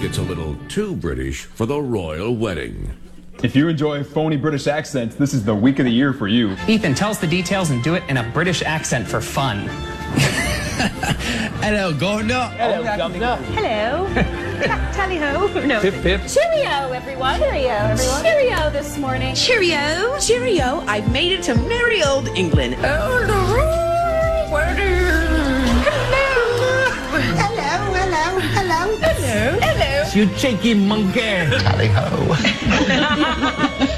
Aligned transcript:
Gets 0.00 0.18
a 0.18 0.22
little 0.22 0.56
too 0.68 0.94
British 0.94 1.42
for 1.42 1.66
the 1.66 1.80
royal 1.80 2.34
wedding. 2.36 2.92
If 3.42 3.56
you 3.56 3.68
enjoy 3.68 4.04
phony 4.04 4.36
British 4.36 4.66
accents, 4.66 5.16
this 5.16 5.34
is 5.34 5.44
the 5.44 5.54
week 5.54 5.78
of 5.78 5.84
the 5.86 5.90
year 5.90 6.12
for 6.12 6.28
you. 6.28 6.56
Ethan, 6.68 6.94
tell 6.94 7.10
us 7.10 7.18
the 7.18 7.26
details 7.26 7.70
and 7.70 7.82
do 7.82 7.94
it 7.94 8.02
in 8.08 8.16
a 8.16 8.22
British 8.30 8.62
accent 8.62 9.06
for 9.08 9.20
fun. 9.20 9.66
Hello, 11.60 11.92
Governor. 11.92 12.46
Hello, 12.56 12.82
Governor. 12.96 13.36
Hello. 13.36 14.06
Tally 14.92 15.16
ho. 15.18 15.46
No. 15.66 15.80
Pip 15.80 15.94
pip. 16.02 16.20
Cheerio, 16.28 16.92
everyone. 16.92 17.40
Cheerio, 17.40 17.68
everyone. 17.68 18.22
Cheerio 18.22 18.70
this 18.70 18.96
morning. 18.98 19.34
Cheerio, 19.34 20.16
cheerio. 20.20 20.84
I've 20.86 21.10
made 21.12 21.32
it 21.32 21.42
to 21.44 21.54
merry 21.54 22.02
old 22.04 22.28
England. 22.28 22.74
Hello, 22.74 23.26
hello, 28.18 28.40
hello. 28.40 28.96
Hello. 29.00 29.58
Hello. 29.60 30.10
You 30.14 30.26
cheeky 30.36 30.74
monkey. 30.74 31.20
Tally 31.20 31.88
ho. 31.88 32.34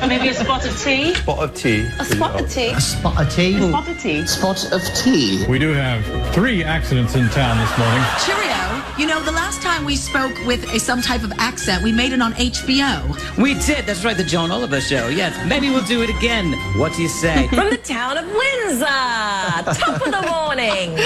Maybe 0.07 0.29
a 0.29 0.35
spot 0.35 0.67
of 0.67 0.79
tea. 0.81 1.15
Spot 1.15 1.39
of 1.39 1.55
tea. 1.55 1.89
A 1.99 2.05
spot 2.05 2.41
of 2.41 2.51
tea. 2.51 2.71
A 2.71 2.81
spot 2.81 3.21
of 3.23 3.33
tea. 3.33 3.57
A 3.57 3.69
spot 3.69 3.89
of 3.89 4.01
tea. 4.01 4.27
Spot 4.27 4.73
of 4.73 4.83
tea. 4.95 5.47
We 5.47 5.59
do 5.59 5.73
have 5.73 6.05
three 6.35 6.63
accidents 6.63 7.15
in 7.15 7.29
town 7.31 7.59
this 7.59 7.79
morning. 7.79 8.03
Cheerio. 8.25 8.61
You 8.99 9.07
know, 9.07 9.23
the 9.23 9.33
last 9.33 9.63
time 9.63 9.85
we 9.85 9.97
spoke 9.97 10.35
with 10.47 10.65
a, 10.75 10.79
some 10.79 11.01
type 11.01 11.23
of 11.23 11.33
accent, 11.39 11.83
we 11.83 11.93
made 11.93 12.13
it 12.13 12.21
on 12.21 12.33
HBO. 12.35 13.39
We 13.39 13.55
did. 13.55 13.87
That's 13.87 14.05
right, 14.05 14.17
the 14.17 14.25
John 14.25 14.51
Oliver 14.51 14.81
show. 14.81 15.09
Yes, 15.09 15.35
maybe 15.49 15.71
we'll 15.71 15.85
do 15.85 16.03
it 16.03 16.11
again. 16.11 16.53
What 16.79 16.95
do 16.95 17.03
you 17.03 17.09
say? 17.09 17.49
From 17.49 17.71
the 17.71 17.79
town 17.79 18.19
of 18.19 18.27
Windsor. 18.27 18.85
Top 18.85 20.07
of 20.07 20.13
the 20.13 20.23
morning. 20.29 20.99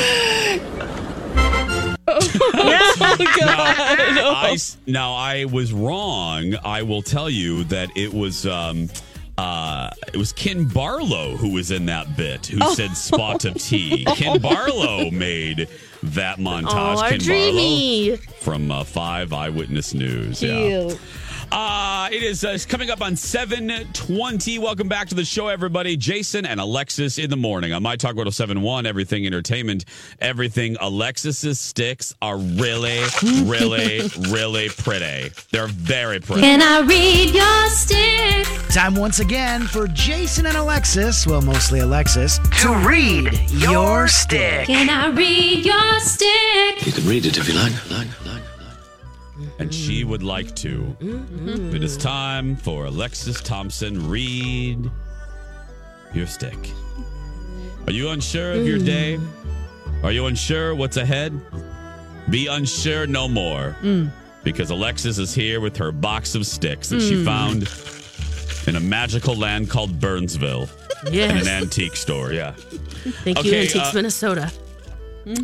I, 3.34 4.50
s- 4.54 4.76
now 4.86 5.14
I 5.14 5.44
was 5.46 5.72
wrong. 5.72 6.54
I 6.64 6.82
will 6.82 7.02
tell 7.02 7.28
you 7.30 7.64
that 7.64 7.90
it 7.96 8.12
was 8.12 8.46
um 8.46 8.88
uh 9.36 9.90
it 10.12 10.16
was 10.16 10.32
Ken 10.32 10.64
Barlow 10.66 11.36
who 11.36 11.52
was 11.52 11.70
in 11.70 11.86
that 11.86 12.16
bit 12.16 12.46
who 12.46 12.58
Oh. 12.62 12.74
said 12.74 12.96
spot 12.96 13.44
of 13.44 13.54
tea. 13.54 14.04
Ken 14.04 14.40
Barlow 14.42 15.10
made 15.10 15.68
that 16.04 16.38
montage. 16.38 16.96
Oh, 17.04 17.08
Ken 17.08 17.18
dreamy. 17.18 18.10
Barlow 18.10 18.22
from 18.40 18.70
uh, 18.70 18.84
Five 18.84 19.32
Eyewitness 19.32 19.92
News. 19.94 20.42
Yeah. 20.42 20.90
Uh, 21.52 22.08
it 22.10 22.22
is 22.22 22.44
uh, 22.44 22.58
coming 22.68 22.90
up 22.90 23.00
on 23.00 23.16
720. 23.16 24.58
Welcome 24.58 24.88
back 24.88 25.08
to 25.08 25.14
the 25.14 25.24
show, 25.24 25.48
everybody. 25.48 25.96
Jason 25.96 26.44
and 26.46 26.60
Alexis 26.60 27.18
in 27.18 27.30
the 27.30 27.36
morning 27.36 27.72
on 27.72 27.82
My 27.82 27.96
Talk 27.96 28.16
1071, 28.16 28.86
Everything 28.86 29.26
Entertainment, 29.26 29.84
Everything. 30.20 30.76
Alexis's 30.80 31.60
sticks 31.60 32.14
are 32.20 32.36
really, 32.36 33.02
really, 33.44 34.00
really 34.30 34.68
pretty. 34.68 35.30
They're 35.52 35.68
very 35.68 36.20
pretty. 36.20 36.42
Can 36.42 36.62
I 36.62 36.80
read 36.80 37.34
your 37.34 37.68
stick? 37.70 38.46
Time 38.70 38.94
once 38.96 39.20
again 39.20 39.62
for 39.62 39.86
Jason 39.88 40.46
and 40.46 40.56
Alexis, 40.56 41.26
well, 41.26 41.42
mostly 41.42 41.80
Alexis, 41.80 42.38
to 42.62 42.74
read 42.86 43.32
your 43.50 44.08
stick. 44.08 44.66
Can 44.66 44.90
I 44.90 45.08
read 45.08 45.64
your 45.64 46.00
stick? 46.00 46.84
You 46.86 46.92
can 46.92 47.06
read 47.08 47.26
it 47.26 47.38
if 47.38 47.48
you 47.48 47.54
like. 47.54 47.72
like, 47.90 48.26
like. 48.26 48.43
And 49.58 49.72
she 49.72 50.04
would 50.04 50.22
like 50.22 50.54
to. 50.56 50.96
It 51.00 51.82
is 51.82 51.96
time 51.96 52.56
for 52.56 52.86
Alexis 52.86 53.40
Thompson. 53.40 54.08
Read 54.08 54.90
your 56.12 56.26
stick. 56.26 56.58
Are 57.86 57.92
you 57.92 58.10
unsure 58.10 58.52
of 58.52 58.66
your 58.66 58.78
hmm. 58.78 58.84
day? 58.84 59.20
Are 60.02 60.12
you 60.12 60.26
unsure 60.26 60.74
what's 60.74 60.96
ahead? 60.96 61.38
Be 62.30 62.46
unsure 62.46 63.06
no 63.06 63.28
more. 63.28 63.72
Hmm. 63.80 64.08
Because 64.42 64.70
Alexis 64.70 65.18
is 65.18 65.34
here 65.34 65.60
with 65.60 65.76
her 65.76 65.92
box 65.92 66.34
of 66.34 66.46
sticks 66.46 66.88
that 66.90 67.00
she 67.00 67.18
hmm. 67.18 67.24
found 67.24 67.70
in 68.66 68.76
a 68.76 68.80
magical 68.80 69.36
land 69.36 69.70
called 69.70 70.00
Burnsville. 70.00 70.68
In 71.06 71.30
an 71.30 71.48
antique 71.48 71.96
store, 71.96 72.32
yeah. 72.32 72.52
Thank 72.52 73.38
Okay, 73.38 73.48
you, 73.48 73.54
Antiques, 73.56 73.76
uh, 73.76 73.92
Minnesota. 73.94 74.50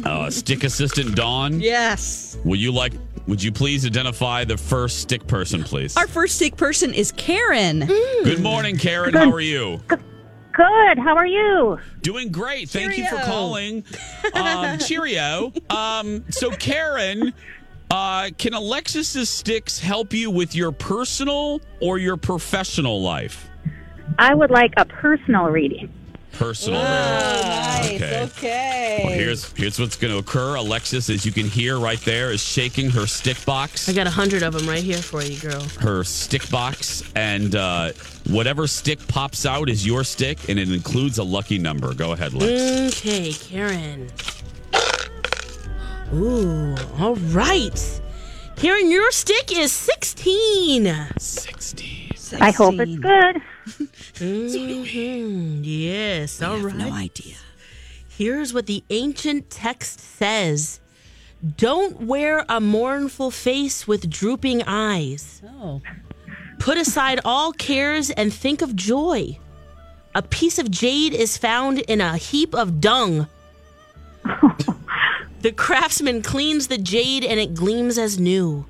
Uh, 0.04 0.30
stick 0.30 0.64
assistant 0.64 1.14
Dawn, 1.14 1.60
Yes. 1.60 2.36
Would 2.44 2.58
you 2.60 2.72
like 2.72 2.92
would 3.26 3.42
you 3.42 3.52
please 3.52 3.86
identify 3.86 4.44
the 4.44 4.56
first 4.56 4.98
stick 4.98 5.26
person, 5.26 5.62
please? 5.62 5.96
Our 5.96 6.08
first 6.08 6.36
stick 6.36 6.56
person 6.56 6.92
is 6.92 7.12
Karen. 7.12 7.86
Good 8.24 8.40
morning, 8.40 8.76
Karen. 8.76 9.14
How 9.14 9.30
are 9.30 9.40
you? 9.40 9.80
Good. 9.88 10.98
How 10.98 11.14
are 11.16 11.26
you? 11.26 11.78
Doing 12.02 12.32
great. 12.32 12.68
Thank 12.68 12.98
you 12.98 13.06
for 13.08 13.18
calling. 13.18 13.84
Um, 14.34 14.78
cheerio. 14.86 15.52
Um, 15.70 16.24
so, 16.30 16.50
Karen, 16.50 17.32
uh, 17.90 18.30
can 18.36 18.52
Alexis's 18.52 19.30
sticks 19.30 19.78
help 19.78 20.12
you 20.12 20.30
with 20.30 20.54
your 20.54 20.72
personal 20.72 21.60
or 21.80 21.98
your 21.98 22.16
professional 22.16 23.00
life? 23.00 23.48
I 24.18 24.34
would 24.34 24.50
like 24.50 24.72
a 24.76 24.84
personal 24.84 25.46
reading. 25.46 25.92
Personal. 26.32 26.82
Nice. 26.82 27.90
Okay. 27.92 28.22
Okay. 28.24 29.00
Well, 29.04 29.12
here's 29.12 29.52
here's 29.52 29.78
what's 29.78 29.96
going 29.96 30.12
to 30.12 30.18
occur. 30.18 30.54
Alexis, 30.54 31.10
as 31.10 31.26
you 31.26 31.32
can 31.32 31.46
hear 31.46 31.78
right 31.78 32.00
there, 32.00 32.30
is 32.30 32.42
shaking 32.42 32.90
her 32.90 33.06
stick 33.06 33.44
box. 33.44 33.88
I 33.88 33.92
got 33.92 34.06
a 34.06 34.10
hundred 34.10 34.42
of 34.42 34.52
them 34.54 34.66
right 34.68 34.82
here 34.82 34.98
for 35.02 35.22
you, 35.22 35.38
girl. 35.38 35.62
her 35.80 36.02
stick 36.04 36.48
box, 36.50 37.02
and 37.14 37.54
uh, 37.56 37.92
whatever 38.30 38.66
stick 38.66 39.06
pops 39.08 39.44
out 39.44 39.68
is 39.68 39.84
your 39.86 40.04
stick, 40.04 40.48
and 40.48 40.58
it 40.58 40.70
includes 40.70 41.18
a 41.18 41.24
lucky 41.24 41.58
number. 41.58 41.92
Go 41.94 42.12
ahead, 42.12 42.32
Lex. 42.32 42.98
Okay, 43.00 43.32
Karen. 43.32 44.08
Ooh, 46.14 46.74
all 46.98 47.14
right. 47.16 48.00
Karen, 48.56 48.90
your 48.90 49.10
stick 49.12 49.56
is 49.56 49.72
16. 49.72 50.92
16. 51.18 52.12
I 52.40 52.50
hope 52.50 52.74
it's 52.78 52.96
good. 52.96 53.88
Mhm, 54.20 55.60
Yes, 55.64 56.42
all 56.42 56.58
right. 56.58 56.74
No 56.76 56.92
idea. 56.92 57.36
Here's 58.08 58.52
what 58.52 58.66
the 58.66 58.84
ancient 58.90 59.50
text 59.50 60.00
says 60.00 60.80
Don't 61.56 62.02
wear 62.02 62.44
a 62.48 62.60
mournful 62.60 63.30
face 63.30 63.88
with 63.88 64.10
drooping 64.10 64.62
eyes. 64.64 65.40
Oh. 65.60 65.80
Put 66.58 66.76
aside 66.76 67.20
all 67.24 67.52
cares 67.52 68.10
and 68.10 68.32
think 68.32 68.60
of 68.60 68.76
joy. 68.76 69.38
A 70.14 70.20
piece 70.20 70.58
of 70.58 70.70
jade 70.70 71.14
is 71.14 71.38
found 71.38 71.78
in 71.78 72.02
a 72.02 72.18
heap 72.18 72.54
of 72.54 72.80
dung. 72.80 73.26
the 75.40 75.52
craftsman 75.52 76.20
cleans 76.20 76.66
the 76.66 76.76
jade 76.76 77.24
and 77.24 77.40
it 77.40 77.54
gleams 77.54 77.96
as 77.96 78.20
new. 78.20 78.66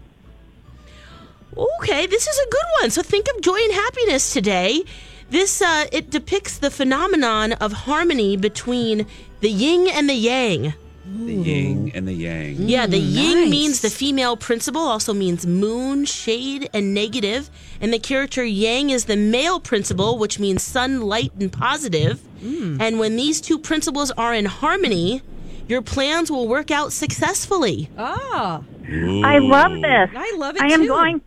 Okay, 1.56 2.06
this 2.06 2.28
is 2.28 2.38
a 2.38 2.50
good 2.50 2.66
one. 2.82 2.90
So 2.90 3.02
think 3.02 3.26
of 3.34 3.42
joy 3.42 3.56
and 3.56 3.72
happiness 3.72 4.32
today. 4.32 4.84
This 5.30 5.62
uh, 5.62 5.86
it 5.92 6.10
depicts 6.10 6.58
the 6.58 6.70
phenomenon 6.70 7.52
of 7.54 7.72
harmony 7.72 8.36
between 8.36 9.06
the 9.40 9.50
yin 9.50 9.88
and 9.88 10.08
the 10.08 10.14
yang. 10.14 10.74
The 11.06 11.32
yin 11.34 11.90
and 11.94 12.06
the 12.06 12.12
yang. 12.12 12.56
Yeah, 12.68 12.86
the 12.86 12.98
yin 12.98 13.42
nice. 13.42 13.50
means 13.50 13.80
the 13.80 13.90
female 13.90 14.36
principle, 14.36 14.82
also 14.82 15.12
means 15.12 15.46
moon, 15.46 16.04
shade, 16.04 16.68
and 16.72 16.94
negative. 16.94 17.50
And 17.80 17.92
the 17.92 17.98
character 17.98 18.44
yang 18.44 18.90
is 18.90 19.06
the 19.06 19.16
male 19.16 19.58
principle, 19.60 20.18
which 20.18 20.38
means 20.38 20.62
sun, 20.62 21.00
light, 21.00 21.32
and 21.40 21.52
positive. 21.52 22.20
And 22.42 22.98
when 22.98 23.16
these 23.16 23.40
two 23.40 23.58
principles 23.58 24.10
are 24.12 24.32
in 24.34 24.46
harmony, 24.46 25.20
your 25.68 25.82
plans 25.82 26.30
will 26.30 26.48
work 26.48 26.70
out 26.70 26.92
successfully. 26.92 27.90
Ah, 27.98 28.62
I 28.88 29.38
love 29.38 29.72
this. 29.72 30.10
I 30.16 30.34
love 30.36 30.56
it 30.56 30.62
I 30.62 30.68
am 30.68 30.80
too. 30.82 30.86
going. 30.88 31.20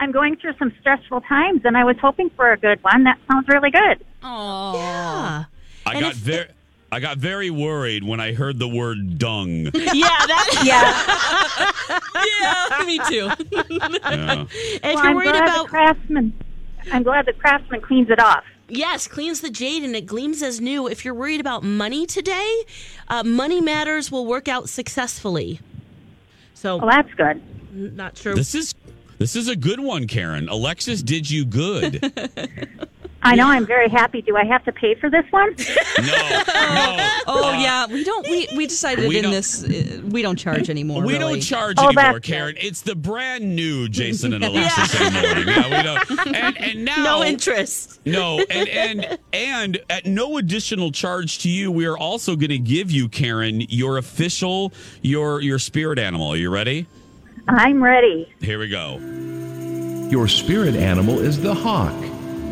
I'm 0.00 0.10
going 0.12 0.36
through 0.36 0.54
some 0.58 0.72
stressful 0.80 1.20
times, 1.22 1.60
and 1.64 1.76
I 1.76 1.84
was 1.84 1.96
hoping 2.00 2.30
for 2.30 2.50
a 2.52 2.56
good 2.56 2.82
one. 2.82 3.04
That 3.04 3.18
sounds 3.30 3.46
really 3.48 3.70
good. 3.70 4.04
Oh, 4.22 4.72
Yeah. 4.76 5.44
I 5.86 5.92
And 5.92 6.00
got 6.00 6.14
very. 6.14 6.46
I 6.92 6.98
got 6.98 7.18
very 7.18 7.50
worried 7.50 8.02
when 8.02 8.18
I 8.18 8.32
heard 8.32 8.58
the 8.58 8.66
word 8.66 9.16
dung. 9.18 9.70
Yeah, 9.74 10.08
that 10.26 11.86
yeah, 12.80 12.84
me 12.84 12.98
too. 13.08 13.30
Yeah. 13.70 14.44
If 14.50 14.82
well, 14.82 14.92
you're 14.92 14.98
I'm 15.06 15.14
worried 15.14 15.28
glad 15.30 15.42
about 15.44 15.62
the 15.64 15.68
craftsman. 15.68 16.32
I'm 16.92 17.02
glad 17.04 17.26
the 17.26 17.32
craftsman 17.34 17.80
cleans 17.82 18.10
it 18.10 18.18
off. 18.18 18.42
Yes, 18.68 19.06
cleans 19.06 19.40
the 19.40 19.50
jade 19.50 19.82
and 19.84 19.94
it 19.94 20.06
gleams 20.06 20.42
as 20.42 20.60
new. 20.60 20.88
If 20.88 21.04
you're 21.04 21.14
worried 21.14 21.40
about 21.40 21.62
money 21.62 22.06
today, 22.06 22.64
uh, 23.08 23.22
money 23.22 23.60
matters 23.60 24.10
will 24.10 24.26
work 24.26 24.48
out 24.48 24.68
successfully. 24.68 25.60
So, 26.54 26.76
Well, 26.78 26.88
that's 26.90 27.12
good. 27.14 27.40
not 27.72 28.16
sure. 28.16 28.34
This 28.34 28.54
is 28.54 28.74
this 29.20 29.36
is 29.36 29.48
a 29.48 29.54
good 29.54 29.80
one, 29.80 30.06
Karen. 30.06 30.48
Alexis 30.48 31.02
did 31.02 31.30
you 31.30 31.44
good. 31.44 32.00
I 33.22 33.34
know. 33.34 33.48
I'm 33.48 33.66
very 33.66 33.90
happy. 33.90 34.22
Do 34.22 34.34
I 34.34 34.46
have 34.46 34.64
to 34.64 34.72
pay 34.72 34.94
for 34.94 35.10
this 35.10 35.26
one? 35.30 35.54
No, 35.98 36.06
no. 36.06 37.08
Oh 37.26 37.52
yeah, 37.60 37.86
we 37.86 38.02
don't. 38.02 38.26
We 38.28 38.48
we 38.56 38.66
decided 38.66 39.06
We 39.06 39.18
in 39.18 39.30
this 39.30 39.62
uh, 39.62 40.00
we 40.04 40.22
don't 40.22 40.38
charge 40.38 40.70
anymore. 40.70 41.02
We 41.02 41.18
really. 41.18 41.34
don't 41.34 41.40
charge 41.42 41.76
Oh, 41.78 41.88
anymore, 41.88 42.14
that's 42.14 42.26
Karen. 42.26 42.54
It's 42.58 42.80
the 42.80 42.94
brand 42.94 43.54
new 43.54 43.88
Jason 43.88 44.32
and 44.32 44.42
Alexis 44.42 44.98
in 44.98 45.12
the 45.12 45.20
morning. 45.20 45.48
Yeah, 45.48 45.76
we 45.76 45.82
don't. 45.82 46.34
And, 46.34 46.58
and 46.58 46.84
now, 46.86 47.04
no 47.04 47.24
interest. 47.24 48.00
No, 48.06 48.40
and 48.48 48.68
and 48.68 49.18
and 49.34 49.78
at 49.90 50.06
no 50.06 50.38
additional 50.38 50.90
charge 50.90 51.40
to 51.40 51.50
you, 51.50 51.70
we 51.70 51.84
are 51.84 51.98
also 51.98 52.36
going 52.36 52.50
to 52.50 52.58
give 52.58 52.90
you, 52.90 53.08
Karen, 53.08 53.60
your 53.68 53.98
official 53.98 54.72
your 55.02 55.42
your 55.42 55.58
spirit 55.58 55.98
animal. 55.98 56.28
Are 56.28 56.36
you 56.36 56.48
ready? 56.50 56.86
I'm 57.52 57.82
ready. 57.82 58.32
Here 58.40 58.58
we 58.58 58.68
go. 58.68 58.98
Your 60.10 60.28
spirit 60.28 60.74
animal 60.76 61.18
is 61.18 61.40
the 61.40 61.54
hawk. 61.54 61.94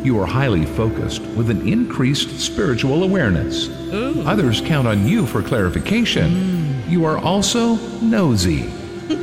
You 0.05 0.19
are 0.21 0.27
highly 0.27 0.65
focused 0.65 1.23
with 1.23 1.51
an 1.51 1.67
increased 1.67 2.39
spiritual 2.41 3.03
awareness. 3.03 3.69
Others 3.93 4.61
count 4.63 4.87
on 4.89 5.07
you 5.07 5.27
for 5.27 5.43
clarification. 5.43 6.83
You 6.89 7.05
are 7.05 7.19
also 7.19 7.75
nosy. 8.01 8.71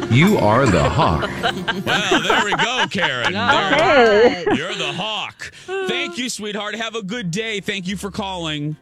You 0.09 0.37
are 0.37 0.65
the 0.65 0.83
hawk. 0.89 1.29
Well, 1.85 2.21
there 2.23 2.43
we 2.45 2.55
go, 2.55 2.85
Karen. 2.89 3.33
There- 3.33 4.29
Hey. 4.29 4.45
you're 4.55 4.73
the 4.73 4.91
hawk. 4.93 5.51
Thank 5.87 6.17
you, 6.17 6.29
sweetheart. 6.29 6.75
Have 6.75 6.95
a 6.95 7.03
good 7.03 7.31
day. 7.31 7.59
Thank 7.59 7.87
you 7.87 7.95
for 7.97 8.11
calling. 8.11 8.75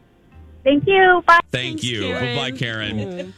Thank 0.63 0.87
you. 0.87 1.21
Bye. 1.27 1.39
Thank 1.51 1.83
you. 1.83 2.01
Karen. 2.03 2.35
Bye 2.37 2.51
bye, 2.51 2.57
Karen. 2.57 3.33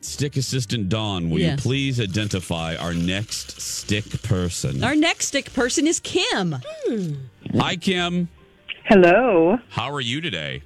Stick 0.00 0.36
assistant 0.36 0.88
Dawn, 0.88 1.30
will 1.30 1.40
you 1.40 1.56
please 1.56 2.00
identify 2.00 2.76
our 2.76 2.94
next 2.94 3.60
stick 3.60 4.22
person? 4.22 4.82
Our 4.82 4.96
next 4.96 5.26
stick 5.26 5.52
person 5.52 5.86
is 5.86 6.00
Kim. 6.00 6.56
Hmm. 6.64 7.12
Hi, 7.58 7.76
Kim. 7.76 8.28
Hello. 8.84 9.58
How 9.68 9.92
are 9.92 10.00
you 10.00 10.20
today? 10.20 10.62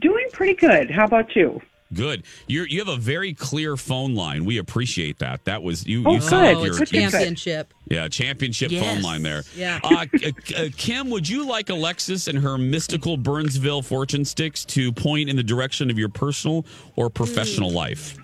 Doing 0.00 0.26
pretty 0.32 0.54
good. 0.54 0.90
How 0.90 1.04
about 1.04 1.34
you? 1.34 1.60
Good. 1.94 2.24
You 2.46 2.64
you 2.64 2.78
have 2.80 2.88
a 2.88 2.96
very 2.96 3.32
clear 3.32 3.76
phone 3.76 4.14
line. 4.14 4.44
We 4.44 4.58
appreciate 4.58 5.18
that. 5.20 5.44
That 5.46 5.62
was 5.62 5.86
you. 5.86 6.04
Oh, 6.06 6.12
you 6.12 6.18
good. 6.20 6.28
sound 6.28 6.58
like 6.60 6.72
Oh, 6.80 6.84
championship. 6.84 7.72
Yeah, 7.88 8.08
championship 8.08 8.70
Yes. 8.70 8.84
phone 8.84 9.02
line 9.02 9.22
there. 9.22 9.42
Yeah. 9.56 9.80
Uh, 9.82 10.04
uh, 10.22 10.30
uh, 10.56 10.68
Kim, 10.76 11.08
would 11.10 11.26
you 11.28 11.46
like 11.46 11.70
Alexis 11.70 12.28
and 12.28 12.38
her 12.38 12.58
mystical 12.58 13.16
Burnsville 13.16 13.80
fortune 13.82 14.24
sticks 14.26 14.64
to 14.66 14.92
point 14.92 15.30
in 15.30 15.36
the 15.36 15.42
direction 15.42 15.90
of 15.90 15.98
your 15.98 16.10
personal 16.10 16.66
or 16.96 17.08
professional 17.08 17.70
life? 17.70 18.16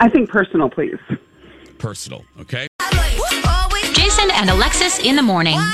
I 0.00 0.08
think 0.08 0.28
personal, 0.30 0.70
please. 0.70 0.98
Personal, 1.78 2.24
okay? 2.40 2.66
Jason 3.94 4.30
and 4.32 4.50
Alexis 4.50 4.98
in 5.00 5.16
the 5.16 5.22
morning. 5.22 5.54
And 5.56 5.64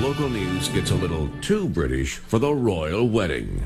local 0.00 0.28
news 0.28 0.68
gets 0.68 0.90
a 0.90 0.94
little 0.94 1.28
too 1.40 1.68
British 1.68 2.16
for 2.18 2.38
the 2.38 2.52
royal 2.54 3.08
wedding. 3.08 3.64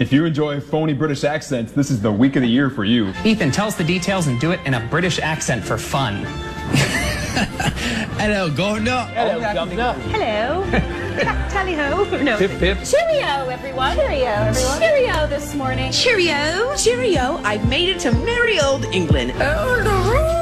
If 0.00 0.12
you 0.12 0.24
enjoy 0.24 0.60
phony 0.60 0.94
British 0.94 1.24
accents, 1.24 1.72
this 1.72 1.90
is 1.90 2.00
the 2.00 2.10
week 2.10 2.36
of 2.36 2.42
the 2.42 2.48
year 2.48 2.70
for 2.70 2.84
you. 2.84 3.12
Ethan, 3.24 3.50
tell 3.50 3.66
us 3.66 3.74
the 3.74 3.84
details 3.84 4.26
and 4.26 4.40
do 4.40 4.52
it 4.52 4.60
in 4.64 4.74
a 4.74 4.80
British 4.88 5.18
accent 5.18 5.64
for 5.64 5.76
fun. 5.76 6.24
Hello, 8.18 8.50
Governor. 8.50 9.04
Hello, 9.14 9.40
Governor. 9.54 9.92
Hello. 10.10 10.64
Tally 11.50 11.74
ho. 11.74 12.04
No. 12.22 12.38
Pip, 12.38 12.50
pip. 12.58 12.78
Cheerio, 12.84 13.48
everyone. 13.48 13.96
Cheerio, 13.96 14.24
everyone. 14.26 14.78
Cheerio 14.80 15.26
this 15.26 15.54
morning. 15.54 15.92
Cheerio. 15.92 16.74
Cheerio. 16.76 17.38
I've 17.44 17.68
made 17.68 17.88
it 17.90 17.98
to 18.00 18.12
merry 18.12 18.60
old 18.60 18.84
England. 18.86 19.32
Oh, 19.36 19.80
Hello, 19.82 20.41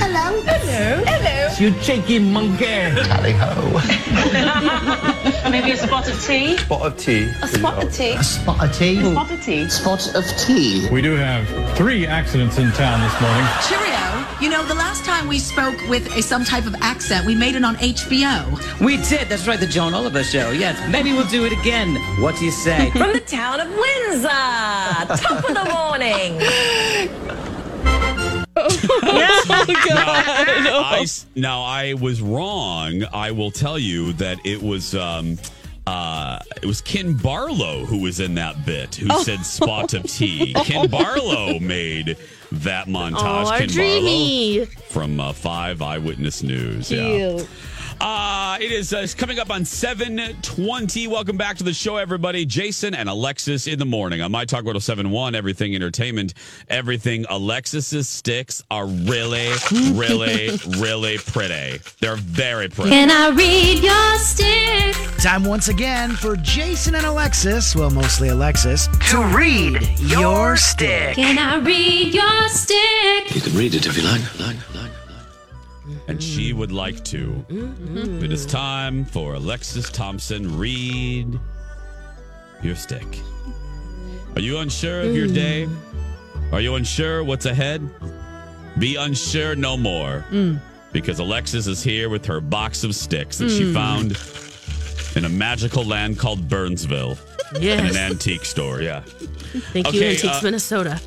hello, 0.00 0.40
hello. 0.42 0.60
Hello. 0.70 1.04
Hello. 1.06 1.54
You 1.58 1.78
cheeky 1.80 2.18
monkey. 2.18 2.64
Tally 2.64 3.32
ho. 3.32 3.50
Maybe 5.50 5.72
a 5.72 5.76
spot 5.76 6.08
of 6.08 6.22
tea. 6.24 6.56
Spot 6.56 6.82
of 6.82 6.96
tea. 6.96 7.30
A 7.42 7.48
spot 7.48 7.84
of 7.84 7.92
tea. 7.92 8.12
A 8.12 8.24
spot 8.24 8.64
of 8.64 8.72
tea. 8.74 9.00
Spot 9.00 9.30
of 9.30 9.44
tea. 9.44 9.68
Spot 9.68 10.14
of 10.14 10.24
tea. 10.38 10.88
We 10.90 11.02
do 11.02 11.14
have 11.16 11.46
three 11.76 12.06
accidents 12.06 12.58
in 12.58 12.70
town 12.72 13.00
this 13.00 13.20
morning. 13.20 13.46
Cheerio. 13.68 14.26
You 14.40 14.48
know, 14.48 14.64
the 14.64 14.74
last 14.74 15.04
time 15.04 15.28
we 15.28 15.38
spoke 15.38 15.76
with 15.88 16.06
a, 16.16 16.22
some 16.22 16.44
type 16.44 16.66
of 16.66 16.74
accent, 16.76 17.26
we 17.26 17.34
made 17.34 17.56
it 17.56 17.64
on 17.64 17.76
HBO. 17.76 18.80
We 18.80 18.96
did. 18.96 19.28
That's 19.28 19.46
right. 19.46 19.60
The 19.60 19.66
John 19.66 19.92
Oliver 19.92 20.24
show. 20.24 20.50
Yes. 20.50 20.78
Maybe 20.90 21.12
we'll 21.12 21.28
do 21.28 21.44
it 21.44 21.52
again. 21.52 21.96
What 22.22 22.38
do 22.38 22.46
you 22.46 22.50
say? 22.50 22.90
From 22.92 23.12
the 23.12 23.20
town 23.20 23.60
of 23.60 23.68
Windsor. 23.68 24.28
Top 24.28 25.44
of 25.46 25.54
the 25.54 25.64
morning. 25.70 26.40
now, 29.02 30.82
I, 30.84 31.00
s- 31.02 31.26
now 31.34 31.62
I 31.62 31.94
was 31.94 32.20
wrong. 32.20 33.04
I 33.12 33.30
will 33.32 33.50
tell 33.50 33.78
you 33.78 34.12
that 34.14 34.38
it 34.44 34.62
was 34.62 34.94
um, 34.94 35.38
uh, 35.86 36.38
it 36.62 36.66
was 36.66 36.80
Ken 36.80 37.14
Barlow 37.14 37.84
who 37.84 37.98
was 38.02 38.20
in 38.20 38.34
that 38.34 38.64
bit 38.66 38.94
who 38.96 39.08
Oh. 39.10 39.22
said 39.22 39.44
spot 39.44 39.94
of 39.94 40.04
tea. 40.04 40.52
Ken 40.64 40.88
Barlow 40.88 41.58
made 41.58 42.16
that 42.52 42.86
montage. 42.86 43.46
Oh, 43.46 43.58
Ken 43.58 43.68
dreamy. 43.68 44.58
Barlow 44.66 44.70
from 44.88 45.20
uh, 45.20 45.32
Five 45.32 45.82
Eyewitness 45.82 46.42
News. 46.42 46.90
Yeah. 46.90 47.38
Cute. 48.00 48.08
Uh, 48.08 48.56
it 48.60 48.72
is 48.72 48.92
uh, 48.92 49.06
coming 49.16 49.38
up 49.38 49.50
on 49.50 49.64
720. 49.64 51.06
Welcome 51.06 51.36
back 51.36 51.56
to 51.58 51.64
the 51.64 51.72
show, 51.74 51.96
everybody. 51.96 52.46
Jason 52.46 52.94
and 52.94 53.08
Alexis 53.08 53.66
in 53.66 53.78
the 53.78 53.84
morning 53.84 54.22
on 54.22 54.32
My 54.32 54.44
Talk 54.44 54.64
1071, 54.64 55.34
Everything 55.34 55.74
Entertainment, 55.74 56.34
Everything. 56.68 57.26
Alexis's 57.28 58.08
sticks 58.08 58.62
are 58.70 58.86
really, 58.86 59.50
really, 59.92 60.50
really 60.78 61.18
pretty. 61.18 61.80
They're 62.00 62.16
very 62.16 62.68
pretty. 62.68 62.90
Can 62.90 63.10
I 63.10 63.28
read 63.36 63.82
your 63.82 64.18
stick? 64.18 64.96
Time 65.22 65.44
once 65.44 65.68
again 65.68 66.10
for 66.12 66.34
Jason 66.36 66.94
and 66.94 67.04
Alexis, 67.04 67.76
well, 67.76 67.90
mostly 67.90 68.28
Alexis, 68.28 68.88
to 69.10 69.22
read 69.36 69.86
your 69.98 70.56
stick. 70.56 71.16
Can 71.16 71.38
I 71.38 71.58
read 71.58 72.14
your 72.14 72.48
stick? 72.48 73.34
You 73.34 73.42
can 73.42 73.54
read 73.54 73.74
it 73.74 73.86
if 73.86 73.96
you 73.98 74.02
like. 74.02 74.22
like, 74.40 74.56
like. 74.56 74.69
And 76.10 76.20
she 76.22 76.52
would 76.52 76.72
like 76.72 77.04
to. 77.04 77.44
It 77.48 78.32
is 78.32 78.44
time 78.44 79.04
for 79.04 79.34
Alexis 79.34 79.88
Thompson 79.90 80.58
read 80.58 81.38
your 82.62 82.74
stick. 82.74 83.06
Are 84.34 84.40
you 84.40 84.58
unsure 84.58 85.02
of 85.02 85.14
your 85.14 85.28
day? 85.28 85.68
Are 86.52 86.60
you 86.60 86.74
unsure 86.74 87.22
what's 87.22 87.46
ahead? 87.46 87.88
Be 88.78 88.96
unsure 88.96 89.54
no 89.54 89.76
more. 89.76 90.24
Because 90.92 91.20
Alexis 91.20 91.68
is 91.68 91.80
here 91.82 92.08
with 92.08 92.26
her 92.26 92.40
box 92.40 92.82
of 92.82 92.96
sticks 92.96 93.38
that 93.38 93.48
she 93.50 93.62
Mm. 93.62 93.72
found 93.74 95.16
in 95.16 95.24
a 95.24 95.28
magical 95.28 95.84
land 95.84 96.18
called 96.18 96.48
Burnsville. 96.48 97.16
In 97.54 97.62
Yes. 97.62 97.90
an 97.92 97.96
antique 97.96 98.44
store, 98.44 98.80
yeah. 98.82 99.00
Thank 99.72 99.86
you, 99.92 99.98
Okay, 100.00 100.10
Antiques, 100.10 100.24
uh, 100.24 100.40
Minnesota. 100.42 101.00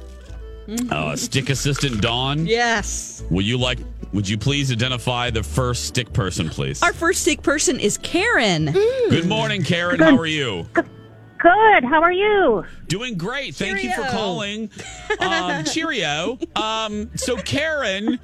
Uh, 0.90 1.16
stick 1.16 1.50
assistant 1.50 2.02
Dawn. 2.02 2.46
Yes. 2.46 3.24
Will 3.30 3.42
you 3.42 3.58
like? 3.58 3.80
Would 4.14 4.30
you 4.30 4.38
please 4.38 4.72
identify 4.72 5.30
the 5.30 5.44
first 5.44 5.86
stick 5.86 6.14
person, 6.14 6.50
please? 6.50 6.82
Our 6.84 6.94
first 6.94 7.22
stick 7.22 7.42
person 7.42 7.80
is 7.80 7.98
Karen. 7.98 8.72
Good 9.10 9.26
morning, 9.28 9.64
Karen. 9.64 10.00
How 10.00 10.16
are 10.18 10.28
you? 10.28 10.68
Good. 10.74 11.84
How 11.84 12.02
are 12.02 12.12
you? 12.12 12.64
Doing 12.88 13.18
great. 13.18 13.56
Thank 13.56 13.84
you 13.84 13.92
for 13.94 14.04
calling. 14.04 14.70
Um, 15.20 15.64
cheerio. 15.66 16.38
Um, 16.56 17.10
so, 17.16 17.36
Karen, 17.36 18.18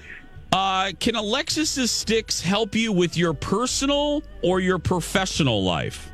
uh, 0.54 0.92
can 1.00 1.16
Alexis's 1.16 1.92
sticks 1.92 2.40
help 2.40 2.76
you 2.76 2.94
with 2.94 3.18
your 3.18 3.34
personal 3.34 4.24
or 4.42 4.62
your 4.62 4.80
professional 4.80 5.64
life? 5.64 6.10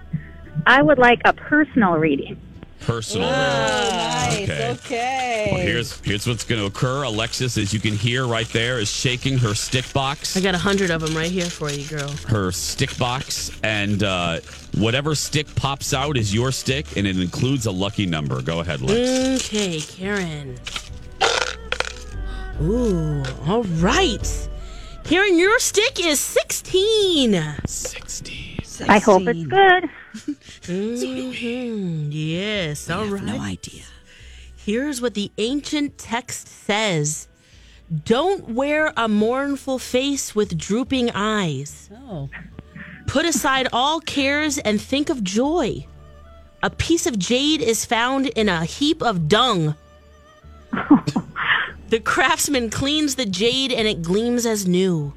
I 0.65 0.81
would 0.81 0.97
like 0.97 1.21
a 1.25 1.33
personal 1.33 1.93
reading. 1.93 2.41
Personal. 2.81 3.29
Nice. 3.29 4.43
Okay. 4.43 4.71
Okay. 4.71 5.49
Well, 5.51 5.61
here's 5.61 5.99
here's 6.01 6.27
what's 6.27 6.43
going 6.43 6.61
to 6.61 6.67
occur. 6.67 7.03
Alexis, 7.03 7.57
as 7.57 7.73
you 7.73 7.79
can 7.79 7.93
hear 7.95 8.27
right 8.27 8.47
there, 8.49 8.79
is 8.79 8.89
shaking 8.89 9.37
her 9.39 9.55
stick 9.55 9.91
box. 9.93 10.37
I 10.37 10.41
got 10.41 10.53
a 10.53 10.59
hundred 10.59 10.91
of 10.91 11.01
them 11.01 11.15
right 11.15 11.31
here 11.31 11.45
for 11.45 11.71
you, 11.71 11.87
girl. 11.87 12.09
her 12.27 12.51
stick 12.51 12.95
box, 12.97 13.49
and 13.63 14.03
uh, 14.03 14.39
whatever 14.77 15.15
stick 15.15 15.47
pops 15.55 15.93
out 15.93 16.15
is 16.15 16.33
your 16.33 16.51
stick, 16.51 16.95
and 16.95 17.07
it 17.07 17.19
includes 17.19 17.65
a 17.65 17.71
lucky 17.71 18.05
number. 18.05 18.41
Go 18.41 18.59
ahead, 18.59 18.81
Lex. 18.81 19.47
Okay, 19.47 19.79
Karen. 19.79 20.55
Ooh, 22.61 23.23
all 23.47 23.63
right. 23.63 24.49
Karen, 25.03 25.37
your 25.37 25.59
stick 25.59 26.03
is 26.05 26.19
16. 26.19 27.33
16. 27.65 28.59
I 28.87 28.99
hope 28.99 29.23
it's 29.27 29.43
good. 29.45 29.89
Mhm, 30.67 32.09
Yes, 32.11 32.89
all 32.89 33.05
right. 33.05 33.23
No 33.23 33.39
idea. 33.39 33.83
Here's 34.55 34.99
what 35.01 35.13
the 35.13 35.31
ancient 35.37 35.97
text 35.97 36.47
says 36.47 37.27
Don't 38.03 38.49
wear 38.49 38.91
a 38.97 39.07
mournful 39.07 39.77
face 39.77 40.33
with 40.33 40.57
drooping 40.57 41.11
eyes. 41.11 41.89
Oh. 42.09 42.29
Put 43.05 43.25
aside 43.25 43.67
all 43.71 43.99
cares 43.99 44.57
and 44.57 44.81
think 44.81 45.09
of 45.09 45.23
joy. 45.23 45.85
A 46.63 46.71
piece 46.71 47.05
of 47.05 47.19
jade 47.19 47.61
is 47.61 47.85
found 47.85 48.25
in 48.27 48.49
a 48.49 48.65
heap 48.65 49.03
of 49.03 49.27
dung. 49.27 49.75
the 51.89 51.99
craftsman 51.99 52.71
cleans 52.71 53.15
the 53.15 53.25
jade 53.27 53.71
and 53.71 53.87
it 53.87 54.01
gleams 54.01 54.47
as 54.47 54.67
new. 54.67 55.13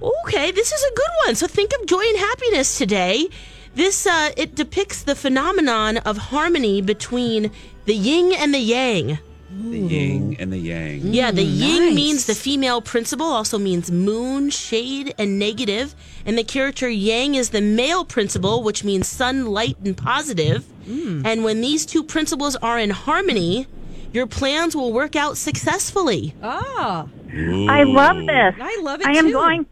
Okay, 0.00 0.50
this 0.50 0.72
is 0.72 0.82
a 0.82 0.94
good 0.94 1.10
one. 1.26 1.34
So 1.34 1.46
think 1.46 1.72
of 1.78 1.86
joy 1.86 2.00
and 2.00 2.18
happiness 2.18 2.78
today. 2.78 3.28
This 3.74 4.06
uh, 4.06 4.30
it 4.36 4.54
depicts 4.54 5.02
the 5.02 5.14
phenomenon 5.14 5.96
of 5.98 6.16
harmony 6.18 6.80
between 6.82 7.50
the 7.86 7.94
yin 7.94 8.32
and 8.32 8.52
the 8.52 8.58
yang. 8.60 9.18
The 9.50 9.78
yin 9.78 10.36
and 10.38 10.50
the 10.52 10.58
yang. 10.58 11.00
Yeah, 11.12 11.30
the 11.30 11.42
yin 11.42 11.86
nice. 11.86 11.94
means 11.94 12.26
the 12.26 12.34
female 12.34 12.80
principle, 12.80 13.26
also 13.26 13.58
means 13.58 13.90
moon, 13.90 14.48
shade, 14.50 15.14
and 15.18 15.38
negative. 15.38 15.94
And 16.24 16.38
the 16.38 16.44
character 16.44 16.88
yang 16.88 17.34
is 17.34 17.50
the 17.50 17.60
male 17.60 18.04
principle, 18.04 18.62
which 18.62 18.82
means 18.84 19.08
sun, 19.08 19.46
light, 19.46 19.76
and 19.84 19.96
positive. 19.96 20.64
And 20.86 21.44
when 21.44 21.60
these 21.60 21.86
two 21.86 22.02
principles 22.02 22.56
are 22.56 22.78
in 22.78 22.90
harmony, 22.90 23.66
your 24.12 24.26
plans 24.26 24.74
will 24.74 24.92
work 24.92 25.16
out 25.16 25.36
successfully. 25.36 26.34
Ah. 26.42 27.06
I 27.32 27.84
love 27.84 28.16
this. 28.26 28.54
I 28.60 28.78
love 28.82 29.00
it 29.00 29.06
I 29.06 29.12
am 29.12 29.26
too. 29.26 29.32
going. 29.32 29.66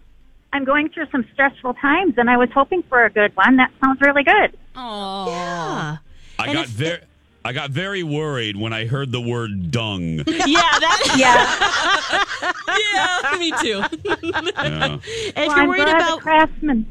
I'm 0.53 0.65
going 0.65 0.89
through 0.89 1.07
some 1.13 1.25
stressful 1.33 1.75
times, 1.75 2.15
and 2.17 2.29
I 2.29 2.37
was 2.37 2.49
hoping 2.53 2.83
for 2.85 3.05
a 3.05 3.11
good 3.11 3.35
one. 3.37 3.57
That 3.57 3.71
sounds 3.83 4.01
really 4.01 4.25
good. 4.25 4.57
Oh. 4.75 5.27
Yeah. 5.29 5.97
I 6.39 6.45
And 6.45 6.53
got 6.55 6.65
if- 6.65 6.71
very. 6.71 6.99
I 7.43 7.55
got 7.55 7.71
very 7.71 8.03
worried 8.03 8.57
when 8.59 8.75
I 8.75 8.85
heard 8.85 9.13
the 9.13 9.21
word 9.21 9.71
dung. 9.71 10.19
Yeah, 10.27 10.61
that. 10.61 12.51
Yeah. 13.33 13.33
Yeah, 13.33 13.39
me 13.39 13.51
too. 13.63 13.83
Yeah. 14.23 14.99
if 14.99 15.37
well, 15.37 15.47
you're 15.47 15.53
I'm 15.57 15.69
worried 15.69 15.83
about 15.89 16.17
the 16.17 16.23
craftsman. 16.23 16.87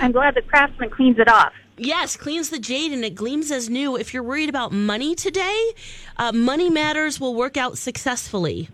I'm 0.00 0.12
glad 0.12 0.34
the 0.34 0.42
craftsman 0.42 0.90
cleans 0.90 1.18
it 1.18 1.28
off. 1.28 1.54
Yes, 1.78 2.14
cleans 2.16 2.50
the 2.50 2.58
jade 2.58 2.92
and 2.92 3.04
it 3.06 3.14
gleams 3.14 3.50
as 3.50 3.70
new. 3.70 3.96
If 3.96 4.12
you're 4.12 4.22
worried 4.22 4.50
about 4.50 4.70
money 4.72 5.14
today, 5.14 5.72
uh, 6.18 6.32
money 6.32 6.68
matters 6.68 7.18
will 7.18 7.34
work 7.34 7.56
out 7.56 7.78
successfully. 7.78 8.68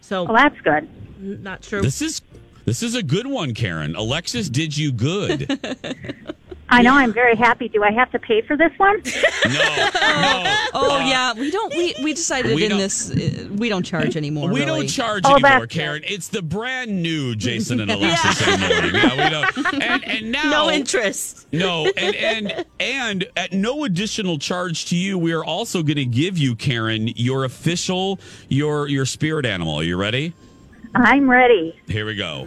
So, 0.00 0.24
Well, 0.24 0.34
that's 0.34 0.60
good. 0.62 0.88
not 1.20 1.64
sure. 1.64 1.80
This 1.82 2.02
is 2.02 2.22
this 2.64 2.82
is 2.82 2.94
a 2.94 3.02
good 3.02 3.26
one, 3.26 3.54
Karen. 3.54 3.94
Alexis 3.96 4.48
did 4.48 4.76
you 4.76 4.92
good. 4.92 5.58
I 6.68 6.82
know. 6.82 6.94
I'm 6.94 7.12
very 7.12 7.36
happy. 7.36 7.68
Do 7.68 7.84
I 7.84 7.92
have 7.92 8.10
to 8.12 8.18
pay 8.18 8.40
for 8.40 8.56
this 8.56 8.72
one? 8.78 9.02
No, 9.44 9.52
no. 9.52 10.56
Oh 10.76 10.98
yeah, 11.06 11.34
we 11.34 11.50
don't. 11.50 11.72
We 11.76 11.94
we 12.02 12.14
decided 12.14 12.56
We 12.56 12.64
in 12.64 12.78
this 12.78 13.10
uh, 13.10 13.48
we 13.52 13.68
don't 13.68 13.82
charge 13.84 14.16
anymore. 14.16 14.48
We 14.48 14.60
really. 14.64 14.80
don't 14.80 14.88
charge 14.88 15.22
Oh, 15.26 15.34
anymore, 15.34 15.60
that's 15.60 15.74
Karen. 15.74 16.02
It's 16.06 16.28
the 16.28 16.40
brand 16.42 17.02
new 17.02 17.36
Jason 17.36 17.78
and 17.80 17.90
Alexis 17.90 18.46
in 18.48 18.60
the 18.60 18.68
morning. 18.68 18.94
Yeah, 18.94 19.24
we 19.24 19.30
don't. 19.30 19.82
And, 19.82 20.04
and 20.04 20.32
now, 20.32 20.50
no 20.50 20.70
interest. 20.70 21.46
No, 21.52 21.86
and 21.96 22.16
and 22.16 22.64
and 22.80 23.26
at 23.36 23.52
no 23.52 23.84
additional 23.84 24.38
charge 24.38 24.86
to 24.86 24.96
you, 24.96 25.18
we 25.18 25.32
are 25.32 25.44
also 25.44 25.82
going 25.82 25.96
to 25.96 26.06
give 26.06 26.38
you, 26.38 26.56
Karen, 26.56 27.08
your 27.08 27.44
official 27.44 28.18
your 28.48 28.88
your 28.88 29.04
spirit 29.04 29.44
animal. 29.44 29.76
Are 29.76 29.84
you 29.84 29.96
ready? 29.98 30.32
I'm 30.94 31.28
ready. 31.28 31.80
Here 31.88 32.06
we 32.06 32.14
go. 32.14 32.44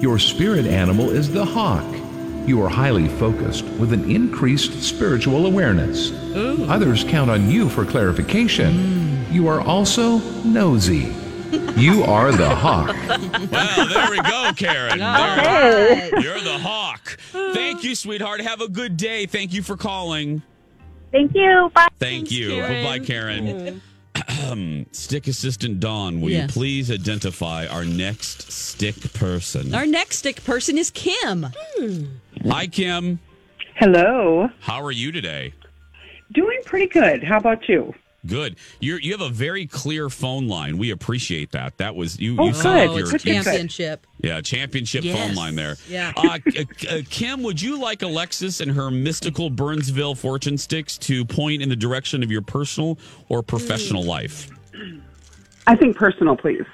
Your 0.00 0.18
spirit 0.18 0.66
animal 0.66 1.10
is 1.10 1.30
the 1.32 1.44
hawk. 1.44 1.84
You 2.46 2.62
are 2.62 2.68
highly 2.68 3.08
focused 3.08 3.64
with 3.64 3.92
an 3.92 4.10
increased 4.10 4.82
spiritual 4.82 5.46
awareness. 5.46 6.12
Others 6.68 7.04
count 7.04 7.30
on 7.30 7.50
you 7.50 7.68
for 7.68 7.84
clarification. 7.84 8.74
Mm. 8.74 9.32
You 9.32 9.48
are 9.48 9.60
also 9.60 10.18
nosy. 10.44 11.12
You 11.76 12.04
are 12.04 12.32
the 12.32 12.48
hawk. 12.48 12.94
Well, 13.50 13.88
there 13.88 14.10
we 14.10 14.20
go, 14.22 14.50
Karen. 14.56 14.98
There- 14.98 15.94
Hey. 15.96 16.10
you're 16.20 16.40
the 16.40 16.58
hawk. 16.58 17.18
Thank 17.32 17.82
you, 17.84 17.94
sweetheart. 17.94 18.40
Have 18.40 18.60
a 18.60 18.68
good 18.68 18.96
day. 18.96 19.26
Thank 19.26 19.52
you 19.52 19.62
for 19.62 19.76
calling. 19.76 20.42
Thank 21.12 21.34
you. 21.34 21.70
Bye. 21.74 21.88
Thank 21.98 22.30
you. 22.30 22.50
Karen. 22.50 22.84
Bye, 22.84 22.98
Karen. 22.98 23.82
Stick 24.92 25.26
assistant 25.26 25.80
Dawn, 25.80 26.20
will 26.20 26.30
Yes. 26.30 26.48
you 26.48 26.52
please 26.52 26.90
identify 26.90 27.66
our 27.66 27.84
next 27.84 28.50
stick 28.52 29.12
person? 29.12 29.74
Our 29.74 29.86
next 29.86 30.18
stick 30.18 30.44
person 30.44 30.78
is 30.78 30.90
Kim. 30.90 31.46
Hmm. 31.76 32.04
Hi, 32.48 32.66
Kim. 32.66 33.18
Hello. 33.76 34.48
How 34.60 34.82
are 34.84 34.92
you 34.92 35.12
today? 35.12 35.52
Doing 36.32 36.58
pretty 36.64 36.86
good. 36.86 37.22
How 37.24 37.38
about 37.38 37.68
you? 37.68 37.94
Good. 38.28 38.56
You're 38.80 39.00
you 39.00 39.12
have 39.12 39.20
a 39.20 39.28
very 39.28 39.66
clear 39.66 40.08
phone 40.08 40.46
line. 40.48 40.78
We 40.78 40.90
appreciate 40.90 41.50
that. 41.52 41.78
That 41.78 41.96
was 41.96 42.20
you. 42.20 42.36
Oh, 42.38 42.46
you 42.46 42.52
good. 42.52 42.60
sound 42.62 42.76
like 42.78 42.88
Oh, 42.90 42.96
you're 42.96 43.00
it's 43.02 43.10
Good, 43.12 43.22
good, 43.22 43.34
good. 43.34 43.44
championship. 43.44 44.06
yeah 44.22 44.40
championship 44.40 45.02
Yes. 45.04 45.18
phone 45.18 45.34
line 45.34 45.54
there. 45.56 45.76
Yeah. 45.88 46.12
Uh, 46.16 46.38
uh, 46.90 47.00
Kim, 47.10 47.42
would 47.42 47.60
you 47.60 47.80
like 47.80 48.02
Alexis 48.02 48.60
and 48.60 48.70
her 48.72 48.90
mystical 48.90 49.50
Burnsville 49.50 50.14
fortune 50.14 50.58
sticks 50.58 50.96
to 50.98 51.24
point 51.24 51.62
in 51.62 51.68
the 51.68 51.76
direction 51.76 52.22
of 52.22 52.30
your 52.30 52.42
personal 52.42 52.98
or 53.28 53.42
professional 53.42 54.04
life? 54.04 54.48
I 55.66 55.74
think 55.76 55.96
personal, 55.96 56.36
please. 56.36 56.64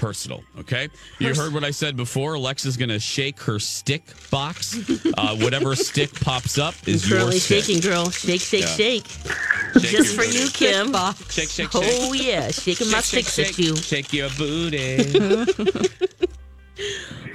Personal. 0.00 0.42
Okay. 0.58 0.88
You 1.18 1.34
heard 1.34 1.52
what 1.52 1.62
I 1.62 1.70
said 1.70 1.94
before. 1.94 2.32
Alexa's 2.34 2.78
going 2.78 2.88
to 2.88 2.98
shake 2.98 3.38
her 3.40 3.58
stick 3.58 4.02
box. 4.30 4.78
Uh, 5.18 5.36
whatever 5.36 5.76
stick 5.88 6.12
pops 6.20 6.56
up 6.56 6.74
is 6.88 7.06
your 7.08 7.18
Currently 7.18 7.38
stick. 7.38 7.64
shaking, 7.64 7.80
girl. 7.82 8.08
Shake, 8.10 8.40
shake, 8.40 8.62
Yeah. 8.62 8.66
shake. 8.68 9.06
Shake 9.06 9.82
Just 9.82 9.92
your 9.92 10.04
for 10.04 10.24
you, 10.24 10.44
booty. 10.46 10.52
Kim. 10.52 10.94
Shake, 11.28 11.48
shake, 11.50 11.50
shake. 11.50 11.68
Oh, 11.74 12.12
yeah. 12.14 12.50
Shaking 12.50 12.90
my 12.90 13.00
Shake, 13.02 13.26
sticks 13.26 13.34
shake, 13.34 13.48
at 13.50 13.58
you. 13.58 13.76
Shake 13.76 14.12
your 14.14 14.30
booty. 14.30 15.88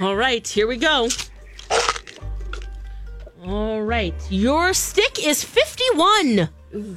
All 0.00 0.16
right, 0.16 0.46
here 0.46 0.66
we 0.66 0.76
go. 0.76 1.08
All 3.44 3.80
right. 3.82 4.14
Your 4.28 4.74
stick 4.74 5.24
is 5.24 5.44
51. 5.44 6.48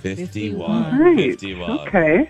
51. 0.01 0.99
Right. 0.99 1.15
51. 1.39 1.79
Okay. 1.87 2.29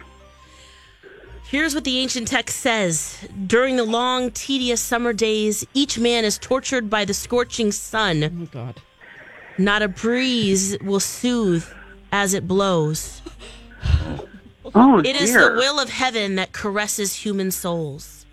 Here's 1.49 1.73
what 1.73 1.83
the 1.83 1.97
ancient 1.97 2.27
text 2.27 2.59
says 2.59 3.27
During 3.47 3.75
the 3.75 3.83
long, 3.83 4.29
tedious 4.29 4.79
summer 4.79 5.13
days, 5.13 5.65
each 5.73 5.97
man 5.97 6.23
is 6.23 6.37
tortured 6.37 6.91
by 6.91 7.05
the 7.05 7.13
scorching 7.15 7.71
sun. 7.71 8.23
Oh 8.23 8.45
God. 8.51 8.81
Not 9.57 9.81
a 9.81 9.87
breeze 9.87 10.77
will 10.79 10.99
soothe 10.99 11.65
as 12.11 12.35
it 12.35 12.47
blows. 12.47 13.23
Oh, 14.75 14.99
It 14.99 15.15
is 15.15 15.31
dear. 15.31 15.49
the 15.49 15.55
will 15.55 15.79
of 15.79 15.89
heaven 15.89 16.35
that 16.35 16.51
caresses 16.51 17.15
human 17.15 17.49
souls. 17.49 18.27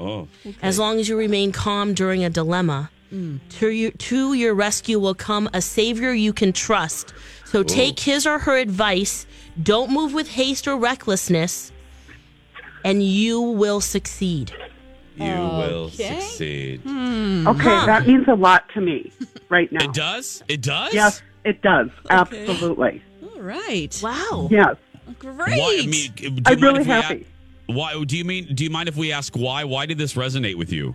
Oh. 0.00 0.26
As 0.60 0.76
long 0.76 0.98
as 0.98 1.08
you 1.08 1.16
remain 1.16 1.52
calm 1.52 1.94
during 1.94 2.24
a 2.24 2.30
dilemma, 2.30 2.90
mm. 3.12 3.38
to, 3.60 3.68
your, 3.68 3.92
to 3.92 4.34
your 4.34 4.54
rescue 4.54 4.98
will 4.98 5.14
come 5.14 5.48
a 5.54 5.62
savior 5.62 6.12
you 6.12 6.32
can 6.32 6.52
trust. 6.52 7.14
So 7.44 7.60
oh. 7.60 7.62
take 7.62 8.00
his 8.00 8.26
or 8.26 8.40
her 8.40 8.56
advice. 8.56 9.24
Don't 9.62 9.92
move 9.92 10.12
with 10.12 10.28
haste 10.28 10.66
or 10.66 10.76
recklessness, 10.76 11.70
and 12.84 13.02
you 13.02 13.40
will 13.40 13.80
succeed. 13.80 14.52
You 15.16 15.24
will 15.24 15.84
Okay. 15.94 16.20
succeed. 16.20 16.80
Hmm. 16.80 17.46
Okay, 17.48 17.64
that 17.86 18.06
means 18.06 18.26
a 18.28 18.34
lot 18.34 18.68
to 18.74 18.80
me 18.80 19.12
right 19.48 19.70
now. 19.72 19.84
It 19.84 19.92
does? 19.94 20.42
It 20.48 20.60
does? 20.60 20.92
Yes, 20.92 21.22
it 21.44 21.62
does. 21.62 21.88
Absolutely. 22.10 23.02
All 23.22 23.40
right. 23.40 23.98
Wow. 24.02 24.48
Yes. 24.50 24.76
Great. 25.18 25.36
Why, 25.58 25.80
I 25.82 25.86
mean, 25.86 26.12
do 26.16 26.22
you 26.24 26.30
I'm 26.46 26.60
mind 26.60 26.62
really 26.62 26.80
if 26.80 26.86
we 26.86 26.92
a- 26.92 27.02
happy. 27.02 27.26
why 27.66 28.04
do 28.04 28.16
you 28.16 28.24
mean? 28.24 28.54
Do 28.54 28.64
you 28.64 28.70
mind 28.70 28.88
if 28.88 28.96
we 28.96 29.12
ask 29.12 29.34
why? 29.36 29.64
Why 29.64 29.86
did 29.86 29.98
this 29.98 30.14
resonate 30.14 30.56
with 30.56 30.72
you? 30.72 30.94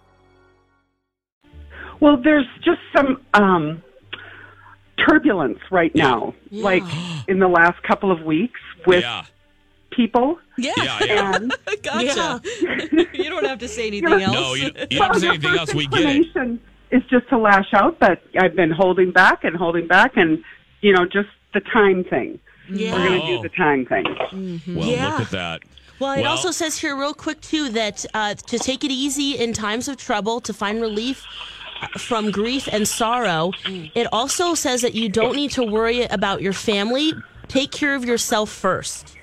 Well, 2.01 2.17
there's 2.17 2.47
just 2.65 2.81
some 2.95 3.21
um, 3.33 3.81
turbulence 5.07 5.59
right 5.71 5.93
now, 5.95 6.33
like 6.51 6.83
in 7.27 7.39
the 7.39 7.47
last 7.47 7.81
couple 7.83 8.11
of 8.11 8.21
weeks 8.23 8.59
with 8.85 9.03
Yeah. 9.03 9.23
people. 9.91 10.39
Yeah. 10.57 10.73
Yeah, 10.77 10.99
yeah. 11.05 11.35
And 11.35 11.53
Gotcha. 11.83 12.41
you 13.13 13.29
don't 13.29 13.45
have 13.45 13.59
to 13.59 13.67
say 13.67 13.87
anything 13.87 14.11
else. 14.11 14.33
No, 14.33 14.53
you, 14.55 14.65
you 14.89 14.97
don't 14.99 15.01
have 15.07 15.13
to 15.13 15.19
say 15.19 15.27
anything 15.29 15.51
else. 15.51 15.71
first 15.71 15.75
We 15.75 15.87
get 15.87 16.01
it. 16.01 16.15
inclination 16.17 16.59
Is 16.91 17.03
just 17.09 17.29
to 17.29 17.37
lash 17.37 17.73
out, 17.73 17.99
but 17.99 18.21
I've 18.37 18.55
been 18.55 18.71
holding 18.71 19.11
back 19.11 19.43
and 19.43 19.55
holding 19.55 19.87
back, 19.87 20.17
and 20.17 20.43
you 20.81 20.91
know, 20.93 21.05
just 21.05 21.29
the 21.53 21.61
time 21.61 22.03
thing. 22.03 22.39
Yeah. 22.69 22.93
We're 22.93 23.07
going 23.07 23.21
to 23.21 23.25
Oh. 23.27 23.37
do 23.37 23.41
the 23.43 23.49
time 23.55 23.85
thing. 23.85 24.05
Well, 24.75 24.87
Yeah. 24.87 25.09
look 25.11 25.21
at 25.21 25.29
that. 25.31 25.61
Well, 25.99 26.13
it 26.13 26.21
Well- 26.23 26.31
also 26.31 26.49
says 26.51 26.77
here, 26.79 26.95
real 26.97 27.13
quick, 27.13 27.41
too, 27.41 27.69
that 27.69 28.05
uh, 28.15 28.33
to 28.33 28.57
take 28.57 28.83
it 28.83 28.89
easy 28.91 29.37
in 29.37 29.53
times 29.53 29.87
of 29.87 29.97
trouble, 29.97 30.41
to 30.41 30.51
find 30.53 30.81
relief 30.81 31.23
from 31.97 32.31
grief 32.31 32.67
and 32.71 32.87
sorrow. 32.87 33.51
It 33.95 34.07
also 34.11 34.53
says 34.53 34.81
that 34.81 34.93
you 34.95 35.09
don't 35.09 35.35
need 35.35 35.51
to 35.51 35.63
worry 35.63 36.03
about 36.03 36.41
your 36.41 36.53
family. 36.53 37.13
Take 37.47 37.71
care 37.71 37.95
of 37.95 38.05
yourself 38.05 38.49
first. 38.49 39.15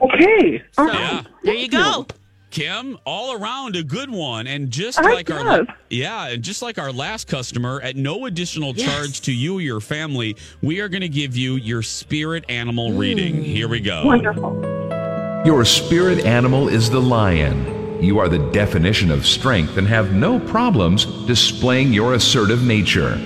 Okay. 0.00 0.62
So, 0.72 0.86
Yeah. 0.86 1.22
there 1.44 1.54
you 1.54 1.68
go. 1.68 2.06
Kim, 2.50 2.98
all 3.06 3.32
around 3.32 3.76
a 3.76 3.82
good 3.82 4.10
one, 4.10 4.46
and 4.46 4.70
just 4.70 4.98
I 4.98 5.10
like 5.14 5.30
our 5.30 5.62
yeah, 5.88 6.26
and 6.28 6.42
just 6.42 6.60
like 6.60 6.76
our 6.78 6.92
last 6.92 7.26
customer, 7.26 7.80
at 7.82 7.96
no 7.96 8.26
additional 8.26 8.74
Yes. 8.76 8.92
charge 8.92 9.20
to 9.22 9.32
you 9.32 9.56
or 9.56 9.60
your 9.62 9.80
family, 9.80 10.36
we 10.60 10.80
are 10.80 10.88
going 10.90 11.00
to 11.00 11.08
give 11.08 11.34
you 11.34 11.54
your 11.56 11.82
spirit 11.82 12.44
animal 12.50 12.92
reading. 12.92 13.36
Hmm. 13.36 13.42
Here 13.42 13.68
we 13.68 13.80
go. 13.80 14.04
Wonderful. 14.04 15.42
Your 15.46 15.64
spirit 15.64 16.26
animal 16.26 16.68
is 16.68 16.90
the 16.90 17.00
lion. 17.00 17.81
You 18.02 18.18
are 18.18 18.28
the 18.28 18.38
definition 18.50 19.10
of 19.12 19.24
strength 19.24 19.76
and 19.76 19.86
have 19.86 20.12
no 20.12 20.40
problems 20.40 21.04
displaying 21.26 21.92
your 21.92 22.14
assertive 22.14 22.62
nature. 22.64 23.16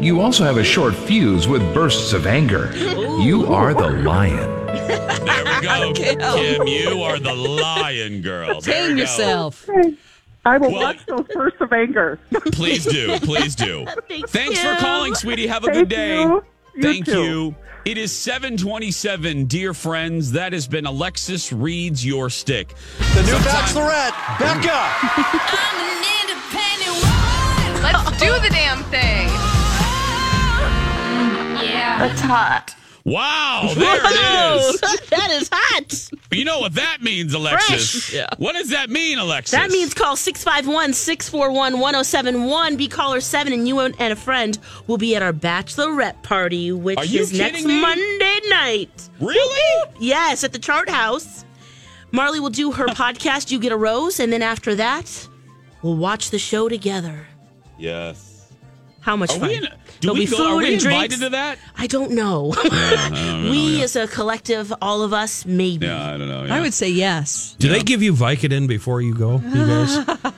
You 0.00 0.20
also 0.22 0.42
have 0.44 0.56
a 0.56 0.64
short 0.64 0.94
fuse 0.94 1.46
with 1.46 1.62
bursts 1.74 2.12
of 2.14 2.26
anger. 2.26 2.72
You 2.74 3.46
are 3.52 3.74
the 3.74 3.88
lion. 3.90 4.48
There 4.66 5.44
we 5.44 5.66
go, 5.66 5.92
Kim. 5.94 6.66
You 6.66 7.02
are 7.02 7.18
the 7.18 7.34
lion 7.34 8.22
girl. 8.22 8.60
There 8.62 8.88
Tame 8.88 8.96
yourself. 8.98 9.68
I 10.44 10.56
will 10.58 10.72
Well- 10.72 10.80
watch 10.80 11.04
those 11.06 11.26
bursts 11.32 11.60
of 11.60 11.72
anger. 11.72 12.18
Please 12.52 12.84
do, 12.86 13.18
please 13.20 13.54
do. 13.54 13.84
Thanks 14.28 14.58
for 14.58 14.66
Kim. 14.68 14.76
calling, 14.78 15.14
sweetie. 15.14 15.46
Have 15.46 15.62
a 15.64 15.66
Thank 15.66 15.78
good 15.78 15.88
day. 15.90 16.20
you. 16.22 16.42
You 16.74 16.82
Thank 16.82 17.04
too. 17.06 17.22
you. 17.22 17.54
It 17.84 17.98
is 17.98 18.16
727, 18.16 19.46
dear 19.46 19.74
friends. 19.74 20.32
That 20.32 20.52
has 20.52 20.66
been 20.68 20.86
Alexis 20.86 21.52
Reads 21.52 22.04
Your 22.06 22.30
Stick. 22.30 22.74
The 23.14 23.22
new 23.22 23.28
Sometime- 23.32 23.64
Bachelorette, 23.64 24.38
Becca. 24.38 24.70
I'm 24.72 25.76
an 25.80 26.04
independent 26.22 26.94
woman. 27.02 27.82
Let's 27.82 28.10
do 28.22 28.32
the 28.40 28.50
damn 28.54 28.84
thing. 28.84 29.28
Yeah. 31.66 31.98
That's 31.98 32.20
hot. 32.20 32.74
Wow, 33.04 33.72
there 33.76 34.00
it 34.00 34.74
is. 34.74 34.80
that 35.10 35.30
is 35.32 35.48
hot. 35.52 36.10
You 36.30 36.44
know 36.44 36.60
what 36.60 36.74
that 36.74 37.02
means, 37.02 37.34
Alexis? 37.34 38.06
Fresh. 38.06 38.14
Yeah. 38.14 38.28
What 38.38 38.52
does 38.52 38.70
that 38.70 38.90
mean, 38.90 39.18
Alexis? 39.18 39.50
That 39.52 39.70
means 39.70 39.92
call 39.92 40.16
651 40.16 40.92
641 40.92 41.80
1071. 41.80 42.76
Be 42.76 42.88
caller 42.88 43.20
7, 43.20 43.52
and 43.52 43.66
you 43.66 43.80
and 43.80 43.94
a 44.00 44.16
friend 44.16 44.56
will 44.86 44.98
be 44.98 45.16
at 45.16 45.22
our 45.22 45.32
bachelorette 45.32 46.22
party, 46.22 46.70
which 46.72 46.98
Are 46.98 47.04
is 47.04 47.36
next 47.36 47.64
me? 47.64 47.80
Monday 47.80 48.40
night. 48.48 49.10
Really? 49.20 49.90
Yes, 49.98 50.44
at 50.44 50.52
the 50.52 50.58
Chart 50.58 50.88
House. 50.88 51.44
Marley 52.12 52.40
will 52.40 52.50
do 52.50 52.70
her 52.72 52.86
podcast, 52.88 53.50
You 53.50 53.58
Get 53.58 53.72
a 53.72 53.76
Rose, 53.76 54.20
and 54.20 54.32
then 54.32 54.42
after 54.42 54.74
that, 54.76 55.28
we'll 55.82 55.96
watch 55.96 56.30
the 56.30 56.38
show 56.38 56.68
together. 56.68 57.26
Yes. 57.78 58.31
How 59.02 59.16
much 59.16 59.30
Are 59.32 59.40
fun? 59.40 59.48
we 59.48 59.54
in, 59.56 59.62
do 59.62 59.68
There'll 60.00 60.14
we 60.14 60.24
be 60.26 60.30
go, 60.30 60.36
food 60.38 60.46
are 60.46 60.56
we 60.56 60.64
and 60.66 60.74
invited 60.74 61.08
drinks. 61.18 61.18
to 61.24 61.28
that? 61.30 61.58
I 61.76 61.86
don't 61.86 62.12
know. 62.12 62.54
I 62.56 63.08
don't 63.10 63.44
know, 63.44 63.50
we, 63.50 63.76
yeah. 63.78 63.84
as 63.84 63.96
a 63.96 64.06
collective, 64.06 64.72
all 64.80 65.02
of 65.02 65.12
us, 65.12 65.44
maybe. 65.44 65.86
Yeah, 65.86 66.14
I 66.14 66.16
don't 66.16 66.28
know. 66.28 66.44
yeah. 66.44 66.54
I 66.54 66.60
would 66.60 66.72
say 66.74 66.88
yes. 66.88 67.56
Do 67.58 67.68
they 67.68 67.82
give 67.82 68.02
you 68.02 68.12
Vicodin 68.14 68.66
before 68.68 69.00
you 69.02 69.14
go, 69.14 69.40
you 69.40 69.66
guys? 69.66 69.96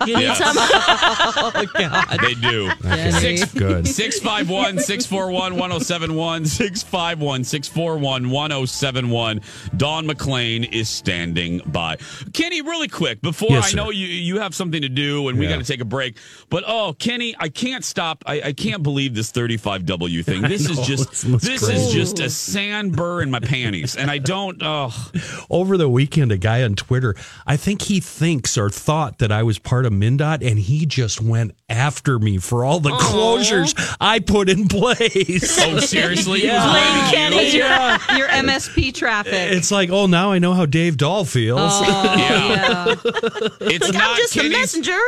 You 0.09 0.17
need 0.17 0.23
Yes. 0.23 0.39
some? 0.39 0.57
Oh 0.59 1.65
God. 1.75 2.19
They 2.21 2.35
do. 2.35 2.71
Jenny. 2.83 3.37
Good. 3.55 3.87
651 3.87 4.79
641 4.81 5.57
1071. 5.57 6.45
651 6.47 7.45
641 7.45 8.31
1071. 8.31 9.41
Dawn 9.77 10.07
McClain 10.07 10.71
is 10.73 10.89
standing 10.89 11.61
by. 11.67 11.97
Kenny, 12.33 12.63
really 12.63 12.89
quick, 12.89 13.21
before 13.21 13.51
Yes, 13.51 13.67
I 13.67 13.69
sir. 13.71 13.77
know 13.77 13.91
you 13.91 14.07
you 14.07 14.41
have 14.41 14.55
something 14.55 14.83
to 14.83 14.89
do 14.89 15.29
and 15.29 15.39
we 15.39 15.47
got 15.47 15.59
to 15.59 15.65
take 15.65 15.81
a 15.81 15.85
break, 15.85 16.17
but 16.51 16.65
oh, 16.67 16.95
Kenny, 16.99 17.35
I 17.39 17.49
can't 17.49 17.85
stop. 17.85 18.23
I, 18.27 18.41
I 18.41 18.53
can't 18.55 18.83
believe 18.83 19.15
this 19.15 19.31
35W 19.33 20.25
thing. 20.25 20.43
This 20.43 20.69
is 20.69 20.79
just 20.87 21.03
it's- 21.03 21.25
it's 21.25 21.45
this 21.47 21.65
crazy. 21.65 21.83
is 21.87 21.93
just 21.93 22.21
a 22.21 22.31
sand 22.31 22.97
burr 22.97 23.23
in 23.23 23.31
my 23.31 23.41
panties. 23.41 23.97
And 23.97 24.11
I 24.11 24.19
don't, 24.19 24.59
oh, 24.63 24.93
Over 25.51 25.77
the 25.77 25.89
weekend, 25.89 26.33
a 26.33 26.37
guy 26.39 26.63
on 26.63 26.75
Twitter, 26.75 27.15
I 27.47 27.57
think 27.57 27.83
he 27.83 28.01
thinks 28.01 28.57
or 28.57 28.71
thought 28.71 29.19
that 29.19 29.31
I 29.33 29.43
was 29.43 29.59
part 29.59 29.87
of 29.87 29.93
MnDOT, 29.93 30.47
and 30.47 30.59
he 30.59 30.87
just 30.87 31.21
went 31.21 31.55
after 31.69 32.19
me 32.19 32.39
for 32.39 32.65
all 32.65 32.81
the 32.81 32.91
closures 32.91 33.75
I 34.01 34.21
put 34.21 34.49
in 34.49 34.69
place. 34.69 35.59
oh, 35.61 35.79
seriously? 35.81 36.41
He 36.41 36.47
was 36.47 36.55
Yeah. 36.55 36.71
blaming 36.71 37.13
Kenny. 37.13 37.51
you? 37.51 37.59
Your, 37.59 38.19
your 38.19 38.29
MSP 38.29 38.95
traffic. 38.95 39.33
It's 39.35 39.71
like, 39.71 39.91
oh, 39.91 40.07
now 40.07 40.31
I 40.33 40.39
know 40.39 40.53
how 40.55 40.67
Dave 40.67 40.97
Dahl 40.97 41.25
feels. 41.25 41.61
oh, 41.61 42.03
Yeah. 42.19 42.87
yeah. 42.87 42.95
It's 43.61 43.85
Like, 43.85 43.95
not 43.95 44.11
I'm 44.11 44.17
just 44.17 44.37
a 44.37 44.41
Kenny's 44.41 44.59
messenger. 44.59 44.99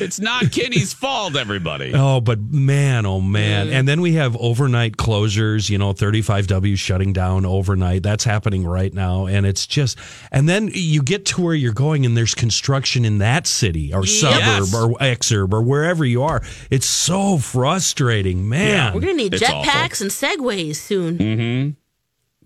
It's 0.00 0.20
not 0.20 0.50
Kenny's 0.52 0.92
fault, 0.92 1.36
everybody. 1.36 1.92
Oh, 1.94 2.20
but 2.20 2.38
man, 2.40 2.93
oh 3.06 3.20
man. 3.20 3.68
And 3.68 3.86
then 3.88 4.00
we 4.00 4.14
have 4.14 4.36
overnight 4.36 4.96
closures, 4.96 5.68
you 5.68 5.78
know, 5.78 5.92
35W 5.92 6.76
shutting 6.78 7.12
down 7.12 7.44
overnight. 7.44 8.02
That's 8.02 8.24
happening 8.24 8.64
right 8.66 8.92
now. 8.92 9.26
And 9.26 9.44
it's 9.46 9.66
just, 9.66 9.98
and 10.30 10.48
then 10.48 10.70
you 10.72 11.02
get 11.02 11.26
to 11.26 11.42
where 11.42 11.54
you're 11.54 11.72
going 11.72 12.06
and 12.06 12.16
there's 12.16 12.34
construction 12.34 13.04
in 13.04 13.18
that 13.18 13.46
city 13.46 13.92
or 13.92 14.04
Yes. 14.04 14.20
suburb 14.20 14.74
or 14.92 14.98
exurb 14.98 15.52
or 15.52 15.62
wherever 15.62 16.04
you 16.04 16.22
are. 16.22 16.42
It's 16.70 16.86
so 16.86 17.38
frustrating, 17.38 18.48
man. 18.48 18.94
We're 18.94 19.00
going 19.00 19.16
to 19.16 19.22
need 19.22 19.32
jetpacks 19.32 20.00
and 20.00 20.10
segways 20.10 20.76
soon. 20.76 21.18
Mm-hmm. 21.18 21.70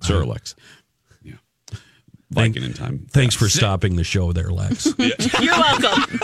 Sure, 0.06 0.24
Lex. 0.24 0.54
Yeah. 2.30 2.42
Viking 2.42 2.62
in 2.62 2.74
time. 2.74 3.06
Thanks 3.10 3.34
for 3.34 3.48
stopping 3.48 3.96
the 3.96 4.04
show 4.04 4.32
there, 4.32 4.50
Lex. 4.50 4.86
You're 4.98 5.56
welcome. 5.56 6.02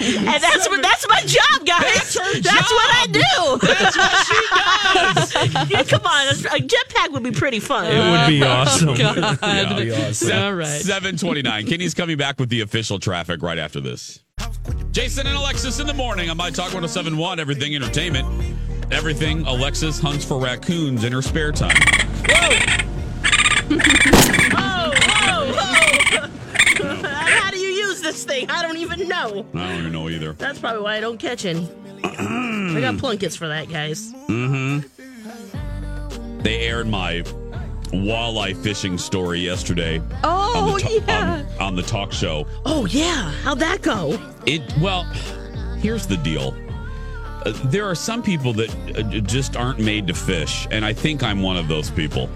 and 0.00 0.42
that's 0.42 0.68
what 0.68 0.82
that's 0.82 1.08
my 1.08 1.20
job, 1.20 1.66
guys. 1.66 1.82
That's 1.82 2.18
her 2.18 2.40
That's 2.40 2.72
what 2.72 2.90
I 2.90 3.06
do. 3.12 3.66
That's 3.66 3.96
what 3.96 4.26
she 4.26 4.34
does. 4.94 5.70
Yeah, 5.70 5.82
come 5.84 6.02
on, 6.04 6.28
a 6.28 6.60
jetpack 6.60 7.12
would 7.12 7.22
be 7.22 7.30
pretty 7.30 7.60
fun. 7.60 7.86
it 7.86 7.98
would 7.98 8.28
be 8.28 8.42
oh, 8.42 8.48
awesome. 8.48 8.94
God. 8.94 9.38
It 9.42 9.68
would 9.68 9.84
be 9.84 9.92
awesome. 9.92 10.32
All 10.32 10.54
right. 10.54 10.80
729. 10.80 11.66
Kenny's 11.66 11.94
coming 11.94 12.16
back 12.16 12.38
with 12.38 12.48
the 12.48 12.60
official 12.60 12.98
traffic 12.98 13.42
right 13.42 13.58
after 13.58 13.80
this. 13.80 14.20
Jason 14.90 15.26
and 15.26 15.36
Alexis 15.36 15.80
in 15.80 15.86
the 15.86 15.94
morning 15.94 16.30
on 16.30 16.36
My 16.36 16.50
Talk 16.50 16.74
1071, 16.74 17.40
Everything 17.40 17.74
Entertainment. 17.74 18.56
Everything 18.92 19.46
Alexis 19.46 19.98
hunts 19.98 20.24
for 20.24 20.38
raccoons 20.38 21.04
in 21.04 21.12
her 21.12 21.22
spare 21.22 21.52
time. 21.52 21.76
Whoa, 23.68 24.92
whoa, 24.94 25.52
whoa. 25.52 26.28
How 27.08 27.50
do 27.50 27.58
you 27.58 27.68
use 27.68 27.93
this 28.04 28.24
thing? 28.24 28.48
I 28.50 28.62
don't 28.62 28.76
even 28.76 29.08
know. 29.08 29.44
I 29.54 29.68
don't 29.68 29.78
even 29.78 29.92
know 29.92 30.08
either. 30.08 30.34
That's 30.34 30.60
probably 30.60 30.82
why 30.82 30.96
I 30.96 31.00
don't 31.00 31.18
catch 31.18 31.44
any. 31.44 31.68
I 32.04 32.80
got 32.80 32.98
Plunkett's 32.98 33.34
for 33.34 33.48
that, 33.48 33.68
guys. 33.68 34.12
Mm-hmm. 34.28 34.80
They 36.42 36.60
aired 36.66 36.86
my 36.86 37.22
walleye 37.90 38.56
fishing 38.62 38.98
story 38.98 39.40
yesterday. 39.40 40.02
Oh, 40.22 40.74
on 40.74 40.80
ta- 40.80 40.88
yeah. 40.90 41.44
on, 41.58 41.62
on 41.62 41.76
the 41.76 41.82
talk 41.82 42.12
show. 42.12 42.46
Oh 42.66 42.86
yeah, 42.86 43.30
how'd 43.42 43.60
that 43.60 43.82
go? 43.82 44.18
It 44.46 44.62
well, 44.80 45.04
here's 45.78 46.06
the 46.06 46.16
deal. 46.18 46.54
Uh, 47.46 47.52
there 47.66 47.86
are 47.86 47.94
some 47.94 48.22
people 48.22 48.52
that 48.54 48.70
uh, 48.96 49.02
just 49.20 49.56
aren't 49.56 49.78
made 49.78 50.06
to 50.08 50.14
fish, 50.14 50.66
and 50.70 50.84
I 50.84 50.92
think 50.92 51.22
I'm 51.22 51.42
one 51.42 51.56
of 51.56 51.68
those 51.68 51.90
people. 51.90 52.28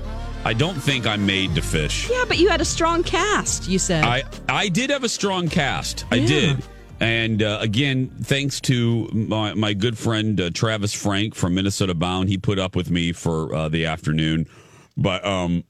I 0.45 0.55
don't 0.55 0.77
think 0.81 1.07
I'm 1.07 1.27
made 1.27 1.55
to 1.57 1.63
fish. 1.63 2.09
Yeah, 2.11 2.25
but 2.27 2.39
you 2.39 2.49
had 2.49 2.61
a 2.61 2.65
strong 2.65 3.03
cast, 3.03 3.69
you 3.69 3.79
said. 3.79 4.05
I 4.05 4.23
I 4.49 4.69
did 4.69 4.91
have 4.91 5.05
a 5.05 5.09
strong 5.09 5.49
cast. 5.49 6.05
I 6.11 6.17
Yeah. 6.17 6.27
did. 6.27 6.65
And 7.01 7.43
uh, 7.45 7.59
again, 7.61 8.09
thanks 8.23 8.61
to 8.63 9.09
my, 9.13 9.55
my 9.55 9.73
good 9.73 9.97
friend 9.97 10.41
uh, 10.41 10.51
Travis 10.53 10.93
Frank 10.95 11.37
from 11.37 11.55
Minnesota 11.55 11.95
Bound, 11.95 12.29
he 12.29 12.39
put 12.39 12.59
up 12.59 12.75
with 12.75 12.91
me 12.91 13.13
for 13.13 13.55
uh, 13.55 13.69
the 13.69 13.87
afternoon. 13.87 14.47
But 14.97 15.25
um, 15.25 15.63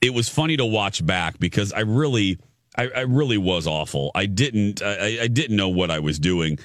it 0.00 0.14
was 0.14 0.28
funny 0.28 0.56
to 0.56 0.64
watch 0.64 1.04
back 1.04 1.40
because 1.40 1.72
I 1.72 1.80
really, 1.80 2.38
I, 2.78 2.88
I 2.94 3.00
really 3.00 3.38
was 3.38 3.66
awful. 3.66 4.12
I 4.14 4.26
didn't, 4.26 4.82
I, 4.82 5.22
I 5.22 5.26
didn't 5.26 5.56
know 5.56 5.68
what 5.70 5.90
I 5.90 5.98
was 5.98 6.20
doing. 6.20 6.60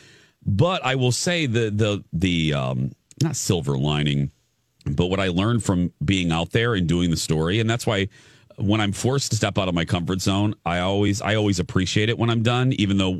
But 0.45 0.85
I 0.85 0.93
will 0.95 1.11
say 1.11 1.45
the 1.47 1.71
the 1.71 2.03
the 2.13 2.53
um, 2.53 2.91
not 3.23 3.35
silver 3.35 3.77
lining, 3.79 4.31
but 4.85 5.07
what 5.07 5.19
I 5.19 5.27
learned 5.27 5.63
from 5.63 5.91
being 6.03 6.31
out 6.31 6.51
there 6.51 6.73
and 6.73 6.87
doing 6.87 7.11
the 7.11 7.17
story, 7.17 7.59
and 7.59 7.69
that's 7.69 7.85
why 7.85 8.07
when 8.57 8.81
I'm 8.81 8.91
forced 8.91 9.31
to 9.31 9.35
step 9.35 9.57
out 9.57 9.67
of 9.67 9.73
my 9.73 9.85
comfort 9.85 10.21
zone, 10.21 10.55
I 10.65 10.79
always 10.79 11.21
I 11.21 11.35
always 11.35 11.59
appreciate 11.59 12.09
it 12.09 12.17
when 12.17 12.29
I'm 12.29 12.43
done, 12.43 12.73
even 12.73 12.97
though 12.97 13.15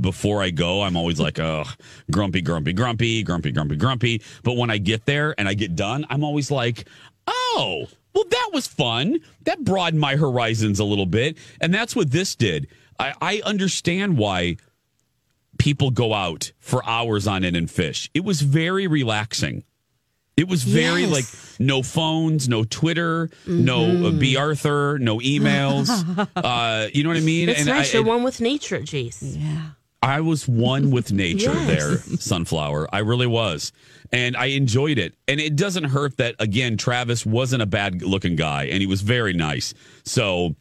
before 0.00 0.42
I 0.42 0.50
go, 0.50 0.82
I'm 0.82 0.96
always 0.96 1.20
like, 1.20 1.38
oh, 1.38 1.64
grumpy, 2.10 2.40
grumpy, 2.40 2.72
grumpy, 2.72 3.22
grumpy, 3.22 3.52
grumpy, 3.52 3.76
grumpy. 3.76 4.22
But 4.42 4.56
when 4.56 4.70
I 4.70 4.78
get 4.78 5.06
there 5.06 5.34
and 5.38 5.48
I 5.48 5.54
get 5.54 5.74
done, 5.74 6.06
I'm 6.10 6.24
always 6.24 6.50
like, 6.50 6.88
oh, 7.26 7.86
well, 8.14 8.24
that 8.28 8.50
was 8.52 8.66
fun. 8.66 9.20
That 9.42 9.64
broadened 9.64 10.00
my 10.00 10.16
horizons 10.16 10.80
a 10.80 10.84
little 10.84 11.06
bit. 11.06 11.38
And 11.60 11.72
that's 11.72 11.96
what 11.96 12.10
this 12.10 12.34
did. 12.34 12.68
I, 12.98 13.14
I 13.20 13.42
understand 13.44 14.18
why 14.18 14.58
people 15.58 15.90
go 15.90 16.12
out 16.12 16.52
for 16.58 16.84
hours 16.84 17.26
on 17.26 17.44
end 17.44 17.56
and 17.56 17.70
fish. 17.70 18.10
It 18.14 18.24
was 18.24 18.42
very 18.42 18.86
relaxing. 18.86 19.64
It 20.42 20.48
was 20.48 20.64
very 20.64 21.02
Yes. 21.02 21.10
like 21.12 21.60
no 21.60 21.84
phones, 21.84 22.48
no 22.48 22.64
Twitter, 22.64 23.30
no 23.46 23.84
uh, 23.84 24.10
Mhm. 24.10 24.18
Bea 24.18 24.36
Arthur, 24.36 24.98
no 25.00 25.18
emails. 25.20 25.88
uh, 26.36 26.88
you 26.92 27.04
know 27.04 27.10
what 27.10 27.16
I 27.16 27.20
mean? 27.20 27.48
It's 27.48 27.60
And 27.60 27.68
nice. 27.68 27.94
I, 27.94 27.98
You're 27.98 28.06
one 28.06 28.24
with 28.24 28.40
nature, 28.40 28.80
Jace. 28.80 29.38
Yeah. 29.40 29.70
I 30.02 30.20
was 30.20 30.48
one 30.48 30.90
with 30.90 31.12
nature 31.12 31.52
Yes. 31.54 31.66
there, 31.68 31.98
Sunflower. 32.18 32.88
I 32.92 32.98
really 32.98 33.28
was. 33.28 33.70
And 34.10 34.36
I 34.36 34.46
enjoyed 34.46 34.98
it. 34.98 35.14
And 35.28 35.38
it 35.40 35.54
doesn't 35.54 35.84
hurt 35.84 36.16
that, 36.16 36.34
again, 36.40 36.76
Travis 36.76 37.24
wasn't 37.24 37.62
a 37.62 37.66
bad 37.66 38.02
looking 38.02 38.34
guy 38.34 38.64
and 38.64 38.80
he 38.80 38.86
was 38.88 39.00
very 39.02 39.32
nice. 39.32 39.74
So, 40.04 40.56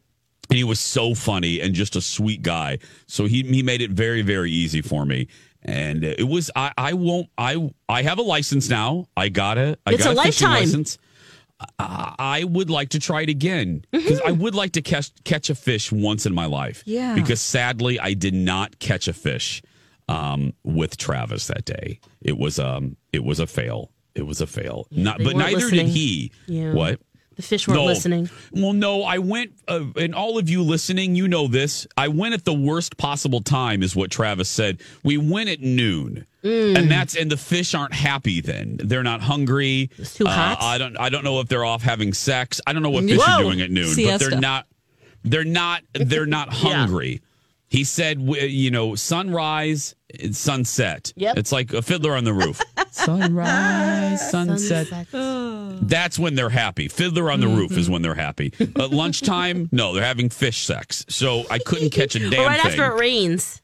and 0.51 0.57
he 0.57 0.63
was 0.63 0.79
so 0.79 1.15
funny 1.15 1.59
and 1.59 1.73
just 1.73 1.95
a 1.95 2.01
sweet 2.01 2.43
guy. 2.43 2.77
So 3.07 3.25
he, 3.25 3.41
he 3.41 3.63
made 3.63 3.81
it 3.81 3.89
very, 3.89 4.21
very 4.21 4.51
easy 4.51 4.81
for 4.83 5.07
me. 5.07 5.27
And 5.63 6.03
it 6.03 6.27
was, 6.27 6.49
I, 6.55 6.71
I 6.77 6.93
won't, 6.93 7.29
I, 7.37 7.69
I 7.87 8.01
have 8.01 8.17
a 8.17 8.23
license 8.23 8.69
now. 8.69 9.07
I 9.15 9.29
got 9.29 9.57
it. 9.57 9.79
I 9.85 9.93
It's 9.93 10.03
got 10.03 10.17
a 10.17 10.21
fishing 10.23 10.47
lifetime. 10.47 10.59
license. 10.65 10.97
I 11.77 12.15
I 12.17 12.43
would 12.43 12.71
like 12.71 12.89
to 12.89 12.99
try 12.99 13.21
it 13.21 13.29
again 13.29 13.85
because 13.91 14.17
Mm-hmm. 14.19 14.27
I 14.27 14.31
would 14.31 14.55
like 14.55 14.71
to 14.71 14.81
catch 14.81 15.11
catch 15.25 15.49
a 15.51 15.55
fish 15.55 15.91
once 15.91 16.25
in 16.25 16.33
my 16.33 16.47
life. 16.47 16.81
Yeah. 16.87 17.13
Because 17.13 17.39
sadly, 17.39 17.99
I 17.99 18.13
did 18.15 18.33
not 18.33 18.79
catch 18.79 19.07
a 19.07 19.13
fish 19.13 19.61
um, 20.09 20.53
with 20.63 20.97
Travis 20.97 21.45
that 21.47 21.65
day. 21.65 21.99
It 22.19 22.39
was 22.39 22.57
um 22.57 22.97
it 23.13 23.23
was 23.23 23.39
a 23.39 23.45
fail. 23.45 23.91
It 24.15 24.23
was 24.23 24.41
a 24.41 24.47
fail. 24.47 24.87
not, 24.89 25.19
but 25.23 25.35
neither 25.35 25.57
listening. 25.57 25.85
did 25.85 25.93
he. 25.93 26.31
Yeah. 26.47 26.73
What? 26.73 26.99
The 27.37 27.41
fish 27.41 27.67
weren't 27.67 27.79
No. 27.79 27.85
listening. 27.85 28.29
Well, 28.51 28.73
no, 28.73 29.03
I 29.03 29.17
went, 29.19 29.53
uh, 29.67 29.85
and 29.95 30.13
all 30.13 30.37
of 30.37 30.49
you 30.49 30.61
listening, 30.63 31.15
you 31.15 31.27
know 31.29 31.47
this. 31.47 31.87
I 31.95 32.09
went 32.09 32.33
at 32.33 32.43
the 32.43 32.53
worst 32.53 32.97
possible 32.97 33.39
time, 33.41 33.83
is 33.83 33.95
what 33.95 34.11
Travis 34.11 34.49
said. 34.49 34.79
We 35.03 35.17
went 35.17 35.49
at 35.49 35.61
noon, 35.61 36.25
Mm. 36.43 36.77
and 36.77 36.91
that's 36.91 37.15
and 37.15 37.31
the 37.31 37.37
fish 37.37 37.73
aren't 37.73 37.93
happy. 37.93 38.41
Then 38.41 38.79
they're 38.83 39.01
not 39.03 39.21
hungry. 39.21 39.89
It's 39.97 40.13
too 40.15 40.25
hot? 40.25 40.57
I 40.61 40.77
don't. 40.77 40.97
I 40.99 41.09
don't 41.09 41.23
know 41.23 41.39
if 41.39 41.47
they're 41.47 41.63
off 41.65 41.83
having 41.83 42.13
sex. 42.13 42.59
I 42.67 42.73
don't 42.73 42.83
know 42.83 42.89
what 42.89 43.05
fish 43.05 43.17
Whoa. 43.19 43.33
are 43.39 43.43
doing 43.43 43.61
at 43.61 43.71
noon, 43.71 43.95
but 43.95 44.19
they're 44.19 44.39
not. 44.39 44.67
They're 45.23 45.43
not. 45.45 45.83
They're 45.93 46.25
not 46.25 46.49
hungry. 46.53 47.21
He 47.71 47.83
said, 47.85 48.21
you 48.21 48.69
know, 48.69 48.95
sunrise, 48.95 49.95
and 50.19 50.35
sunset. 50.35 51.13
Yep. 51.15 51.37
It's 51.37 51.51
like 51.53 51.71
a 51.73 51.81
fiddler 51.81 52.15
on 52.15 52.25
the 52.25 52.33
roof. 52.33 52.61
sunrise, 52.91 54.29
sunset. 54.29 54.87
That's 55.11 56.19
when 56.19 56.35
they're 56.35 56.49
happy. 56.49 56.87
Fiddler 56.89 57.31
on 57.31 57.39
the 57.39 57.47
roof 57.47 57.71
is 57.77 57.89
when 57.89 58.01
they're 58.01 58.13
happy. 58.13 58.53
At 58.59 58.91
lunchtime, 58.91 59.69
no, 59.71 59.93
they're 59.93 60.03
having 60.03 60.29
fish 60.29 60.65
sex. 60.65 61.05
So 61.09 61.43
I 61.49 61.59
couldn't 61.59 61.91
catch 61.91 62.15
a 62.15 62.19
damn 62.29 62.41
Or 62.41 62.45
right 62.47 62.61
thing. 62.61 62.71
after 62.71 62.85
it 62.91 62.99
rains. 62.99 63.61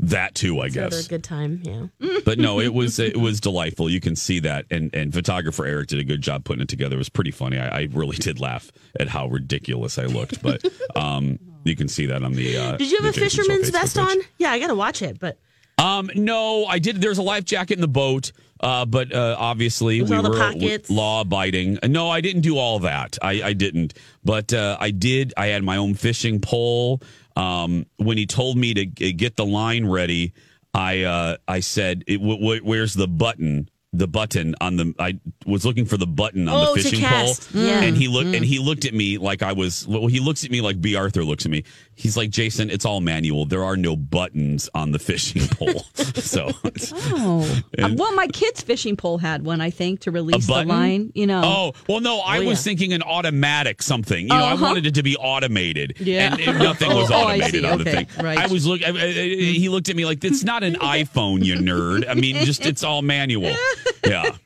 that 0.00 0.34
too, 0.34 0.60
I 0.60 0.68
So 0.68 0.74
they're 0.80 0.86
a 0.86 0.90
guess. 0.90 1.08
good 1.08 1.24
time. 1.24 1.60
Yeah. 1.62 1.86
But 2.24 2.38
no, 2.38 2.58
it 2.60 2.72
was 2.72 2.98
it 2.98 3.16
was 3.18 3.40
delightful. 3.40 3.88
You 3.90 4.00
can 4.00 4.16
see 4.16 4.40
that, 4.40 4.64
and 4.70 4.92
and 4.94 5.12
photographer 5.12 5.64
Eric 5.66 5.88
did 5.88 6.00
a 6.00 6.04
good 6.04 6.22
job 6.22 6.44
putting 6.44 6.62
it 6.62 6.68
together. 6.68 6.94
It 6.96 6.98
was 6.98 7.08
pretty 7.10 7.30
funny. 7.32 7.58
I, 7.58 7.80
I 7.82 7.88
really 7.92 8.16
did 8.16 8.40
laugh 8.40 8.70
at 8.98 9.08
how 9.08 9.26
ridiculous 9.28 9.98
I 9.98 10.04
looked. 10.06 10.42
But 10.42 10.64
um, 10.96 11.38
you 11.66 11.76
can 11.76 11.88
see 11.88 12.06
that 12.06 12.22
on 12.22 12.32
the. 12.32 12.56
Uh, 12.56 12.76
Did 12.76 12.90
you 12.90 12.98
have 13.02 13.06
a 13.06 13.18
fisherman's 13.18 13.70
vest 13.70 13.98
on? 13.98 14.16
Yeah, 14.38 14.50
I 14.50 14.58
got 14.58 14.68
to 14.68 14.74
watch 14.74 15.02
it. 15.02 15.18
But 15.18 15.38
Um, 15.78 16.10
no, 16.14 16.64
I 16.66 16.78
did. 16.78 17.00
There's 17.00 17.18
a 17.18 17.22
life 17.22 17.44
jacket 17.44 17.74
in 17.74 17.80
the 17.80 17.88
boat, 17.88 18.32
uh, 18.60 18.84
but 18.86 19.12
uh, 19.14 19.36
obviously 19.38 20.00
With 20.00 20.10
we 20.10 20.16
were 20.16 20.82
law 20.88 21.20
abiding. 21.20 21.78
No, 21.84 22.08
I 22.10 22.20
didn't 22.20 22.42
do 22.42 22.56
all 22.56 22.78
that. 22.80 23.18
I, 23.20 23.42
I 23.42 23.52
didn't, 23.52 23.94
but 24.24 24.52
uh, 24.52 24.76
I 24.80 24.90
did. 24.90 25.34
I 25.36 25.48
had 25.48 25.62
my 25.62 25.76
own 25.76 25.94
fishing 25.94 26.40
pole. 26.40 27.02
Um, 27.36 27.84
when 27.98 28.16
he 28.16 28.24
told 28.26 28.56
me 28.56 28.72
to 28.74 28.86
get 28.86 29.36
the 29.36 29.44
line 29.44 29.86
ready, 29.86 30.32
I 30.72 31.02
uh, 31.02 31.36
I 31.46 31.60
said, 31.60 32.04
it, 32.06 32.16
w- 32.16 32.38
w- 32.38 32.62
"Where's 32.62 32.94
the 32.94 33.06
button?" 33.08 33.68
The 33.92 34.08
button 34.08 34.54
on 34.60 34.76
the 34.76 34.92
I 34.98 35.18
was 35.46 35.64
looking 35.64 35.86
for 35.86 35.96
the 35.96 36.06
button 36.08 36.48
on 36.48 36.54
Oh, 36.68 36.74
the 36.74 36.82
fishing 36.82 37.02
pole, 37.02 37.34
Yeah. 37.54 37.80
and 37.80 37.96
he 37.96 38.08
looked 38.08 38.28
Mm. 38.30 38.36
and 38.38 38.44
he 38.44 38.58
looked 38.58 38.84
at 38.84 38.92
me 38.92 39.16
like 39.16 39.42
I 39.42 39.52
was. 39.52 39.86
Well, 39.88 40.06
he 40.08 40.20
looks 40.20 40.44
at 40.44 40.50
me 40.50 40.60
like 40.60 40.82
Bea 40.82 40.96
Arthur 40.96 41.24
looks 41.24 41.46
at 41.46 41.50
me. 41.50 41.62
He's 41.94 42.14
like, 42.14 42.28
Jason, 42.28 42.68
it's 42.68 42.84
all 42.84 43.00
manual. 43.00 43.46
There 43.46 43.64
are 43.64 43.76
no 43.76 43.96
buttons 43.96 44.68
on 44.74 44.90
the 44.90 44.98
fishing 44.98 45.46
pole. 45.50 45.86
so 46.16 46.50
Oh. 46.94 47.62
And- 47.78 47.98
well, 47.98 48.12
my 48.14 48.26
kid's 48.26 48.60
fishing 48.60 48.96
pole 48.96 49.16
had 49.18 49.44
one, 49.46 49.60
I 49.62 49.70
think, 49.70 50.00
to 50.00 50.10
release 50.10 50.46
the 50.46 50.64
line. 50.64 51.10
You 51.14 51.26
know. 51.28 51.42
Oh 51.44 51.72
well, 51.88 52.00
no. 52.00 52.18
I 52.18 52.38
Oh, 52.40 52.46
was 52.48 52.58
yeah. 52.58 52.70
thinking 52.70 52.92
an 52.92 53.02
automatic 53.02 53.82
something. 53.82 54.24
You 54.24 54.34
know, 54.34 54.34
I 54.44 54.52
Uh-huh. 54.52 54.64
wanted 54.66 54.86
it 54.86 54.94
to 54.96 55.02
be 55.04 55.16
automated. 55.16 55.94
Yeah. 56.00 56.36
and, 56.38 56.58
nothing 56.58 56.88
was 56.92 57.10
Oh, 57.10 57.14
oh, 57.14 57.18
I 57.28 57.34
automated 57.36 57.62
see. 57.64 57.76
the 57.76 57.84
thing. 57.84 58.06
Right. 58.22 58.38
I 58.38 58.46
was 58.48 58.66
look. 58.66 58.82
I, 58.82 58.88
I, 58.90 59.04
I- 59.04 59.28
he 59.56 59.68
looked 59.70 59.88
at 59.88 59.96
me 59.96 60.04
like, 60.04 60.22
"It's 60.24 60.44
not 60.44 60.62
an 60.64 60.74
iPhone, 60.74 61.42
you 61.44 61.54
nerd." 61.54 62.04
I 62.08 62.14
mean, 62.14 62.44
just 62.44 62.66
it's 62.66 62.82
all 62.84 63.00
manual. 63.00 63.54
Yeah. 64.06 64.30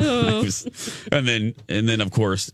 Oh. 0.00 0.42
Was- 0.42 0.66
and 1.12 1.28
then 1.28 1.54
and 1.68 1.88
then 1.88 2.00
of 2.00 2.10
course 2.10 2.50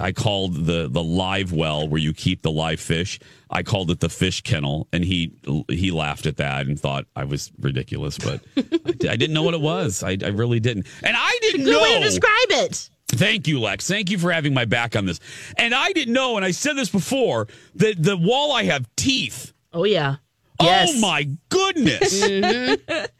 I 0.00 0.12
called 0.12 0.64
the 0.66 0.88
the 0.90 1.02
live 1.02 1.52
well 1.52 1.86
where 1.86 2.00
you 2.00 2.14
keep 2.14 2.42
the 2.42 2.50
live 2.50 2.80
fish. 2.80 3.20
I 3.50 3.62
called 3.62 3.90
it 3.90 4.00
the 4.00 4.08
fish 4.08 4.40
kennel, 4.40 4.88
and 4.92 5.04
he 5.04 5.32
he 5.68 5.90
laughed 5.90 6.24
at 6.26 6.38
that 6.38 6.66
and 6.66 6.80
thought 6.80 7.04
I 7.14 7.24
was 7.24 7.52
ridiculous, 7.60 8.16
but 8.18 8.40
I, 8.56 9.10
I 9.10 9.16
didn't 9.16 9.34
know 9.34 9.42
what 9.42 9.54
it 9.54 9.60
was. 9.60 10.02
I, 10.02 10.16
I 10.24 10.28
really 10.28 10.58
didn't, 10.58 10.86
and 11.02 11.14
I 11.16 11.38
didn't 11.42 11.64
good 11.64 11.72
know. 11.72 11.82
way 11.82 11.98
to 11.98 12.04
describe 12.04 12.50
it. 12.50 12.90
Thank 13.08 13.46
you, 13.46 13.60
Lex. 13.60 13.86
Thank 13.86 14.10
you 14.10 14.18
for 14.18 14.32
having 14.32 14.54
my 14.54 14.64
back 14.64 14.96
on 14.96 15.04
this. 15.04 15.20
And 15.58 15.74
I 15.74 15.92
didn't 15.92 16.14
know, 16.14 16.36
and 16.36 16.44
I 16.46 16.50
said 16.52 16.76
this 16.76 16.88
before, 16.88 17.46
that 17.76 18.02
the 18.02 18.16
walleye 18.16 18.64
have 18.64 18.88
teeth. 18.96 19.52
Oh 19.72 19.84
yeah. 19.84 20.16
Oh, 20.58 20.64
yes. 20.64 20.92
Oh 20.96 21.00
my 21.00 21.28
goodness. 21.50 22.24
Mm-hmm. 22.24 23.04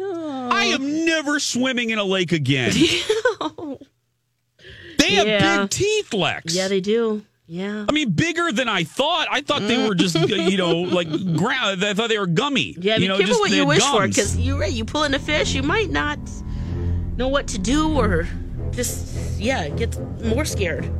Mhm. 0.00 0.52
I 0.52 0.64
am 0.66 1.04
never 1.04 1.38
swimming 1.40 1.90
in 1.90 1.98
a 1.98 2.04
lake 2.04 2.32
again. 2.32 2.72
They 4.98 5.14
have 5.14 5.26
Yeah. 5.26 5.60
big 5.62 5.70
teeth, 5.70 6.12
Lex. 6.14 6.54
Yeah, 6.54 6.68
they 6.68 6.80
do. 6.80 7.22
Yeah. 7.46 7.84
I 7.88 7.92
mean, 7.92 8.10
bigger 8.10 8.50
than 8.50 8.68
I 8.68 8.82
thought. 8.84 9.28
I 9.30 9.40
thought 9.42 9.62
they 9.68 9.86
were 9.86 9.94
just, 9.94 10.16
you 10.28 10.56
know, 10.56 10.78
like 10.80 11.08
ground. 11.36 11.84
I 11.84 11.94
thought 11.94 12.08
they 12.08 12.18
were 12.18 12.26
gummy. 12.26 12.74
Yeah, 12.80 12.96
be 12.96 13.04
you 13.04 13.08
know, 13.08 13.18
careful 13.18 13.38
what 13.38 13.50
you 13.52 13.64
wish 13.66 13.84
for 13.84 14.08
because 14.08 14.36
you're 14.36 14.58
right. 14.58 14.72
You 14.72 14.84
pull 14.84 15.04
in 15.04 15.14
a 15.14 15.18
fish, 15.18 15.54
you 15.54 15.62
might 15.62 15.90
not 15.90 16.18
know 17.16 17.28
what 17.28 17.46
to 17.48 17.58
do 17.58 17.92
or 17.96 18.26
just 18.72 19.38
yeah 19.38 19.68
get 19.68 19.96
more 20.24 20.44
scared. 20.44 20.90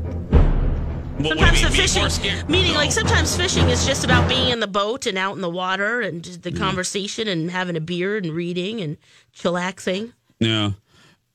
What- 1.19 1.39
what 1.39 1.39
sometimes 1.39 1.63
you 1.63 1.69
the 1.69 1.75
fishing, 1.75 2.09
scared? 2.11 2.49
meaning 2.51 2.73
No. 2.73 2.79
like 2.79 2.93
sometimes 2.93 3.37
fishing 3.37 3.69
is 3.69 3.87
just 3.87 4.05
about 4.05 4.29
being 4.29 4.51
in 4.51 4.61
the 4.61 4.67
boat 4.67 5.07
and 5.07 5.17
out 5.17 5.35
in 5.35 5.41
the 5.41 5.49
water 5.51 6.01
and 6.01 6.23
just 6.23 6.43
the 6.43 6.53
conversation 6.53 7.27
and 7.29 7.51
having 7.51 7.77
a 7.77 7.81
beer 7.81 8.17
and 8.17 8.33
reading 8.33 8.81
and 8.81 8.97
chillaxing. 9.35 10.13
Yeah. 10.41 10.73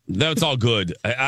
That's 0.08 0.44
all 0.44 0.58
good. 0.58 0.94
I, 1.06 1.14
I, 1.14 1.24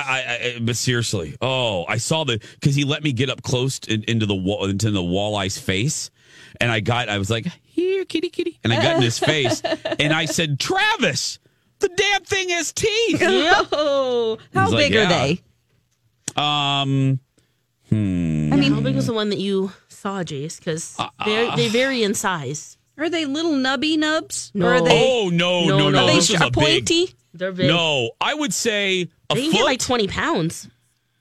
I, 0.55 0.59
but 0.61 0.75
seriously, 0.75 1.35
oh, 1.41 1.85
I 1.87 1.97
saw 1.97 2.25
the 2.25 2.39
because 2.59 2.75
he 2.75 2.83
let 2.83 3.01
me 3.01 3.13
get 3.13 3.29
up 3.29 3.41
close 3.41 3.79
in, 3.87 4.03
into 4.03 4.25
the 4.25 4.35
wall 4.35 4.65
into 4.65 4.91
the 4.91 5.01
walleye's 5.01 5.57
face, 5.57 6.11
and 6.59 6.69
I 6.69 6.81
got 6.81 7.07
I 7.07 7.17
was 7.17 7.29
like, 7.29 7.45
"Here, 7.61 8.03
kitty, 8.03 8.29
kitty," 8.29 8.59
and 8.63 8.73
I 8.73 8.81
got 8.81 8.97
in 8.97 9.01
his 9.01 9.17
face, 9.19 9.61
and 9.99 10.11
I 10.11 10.25
said, 10.25 10.59
"Travis, 10.59 11.39
the 11.79 11.87
damn 11.95 12.23
thing 12.23 12.49
has 12.49 12.73
teeth." 12.73 13.21
Oh, 13.71 14.37
how 14.53 14.65
He's 14.65 14.73
like, 14.73 14.91
big 14.91 14.95
are 14.97 15.03
"Yeah." 15.03 15.35
they? 16.35 16.41
Um, 16.41 17.19
hmm. 17.89 18.51
I 18.53 18.57
mean, 18.57 18.73
how 18.73 18.81
big 18.81 18.95
was 18.95 19.07
the 19.07 19.13
one 19.13 19.29
that 19.29 19.39
you 19.39 19.71
saw, 19.87 20.23
Jace? 20.23 20.59
Because 20.59 20.95
Uh, 20.99 21.09
they 21.25 21.49
they 21.55 21.69
vary 21.69 22.03
in 22.03 22.13
size. 22.13 22.77
Are 22.97 23.09
they 23.09 23.25
little 23.25 23.53
nubby 23.53 23.97
nubs? 23.97 24.51
No. 24.53 24.67
Or 24.67 24.73
are 24.75 24.81
they? 24.81 24.91
oh 25.23 25.29
no, 25.29 25.65
no, 25.65 25.77
No, 25.77 25.89
no! 25.89 26.05
no. 26.05 26.07
This 26.07 26.29
Are 26.29 26.33
was 26.33 26.39
they 26.39 26.45
a 26.47 26.51
big. 26.51 26.53
pointy? 26.53 27.15
They're 27.33 27.51
big. 27.51 27.67
No, 27.67 28.11
I 28.21 28.33
would 28.35 28.53
say 28.53 29.07
a 29.29 29.33
they 29.35 29.41
can 29.41 29.51
foot. 29.51 29.57
get 29.57 29.65
like 29.65 29.79
twenty 29.79 30.07
pounds. 30.07 30.69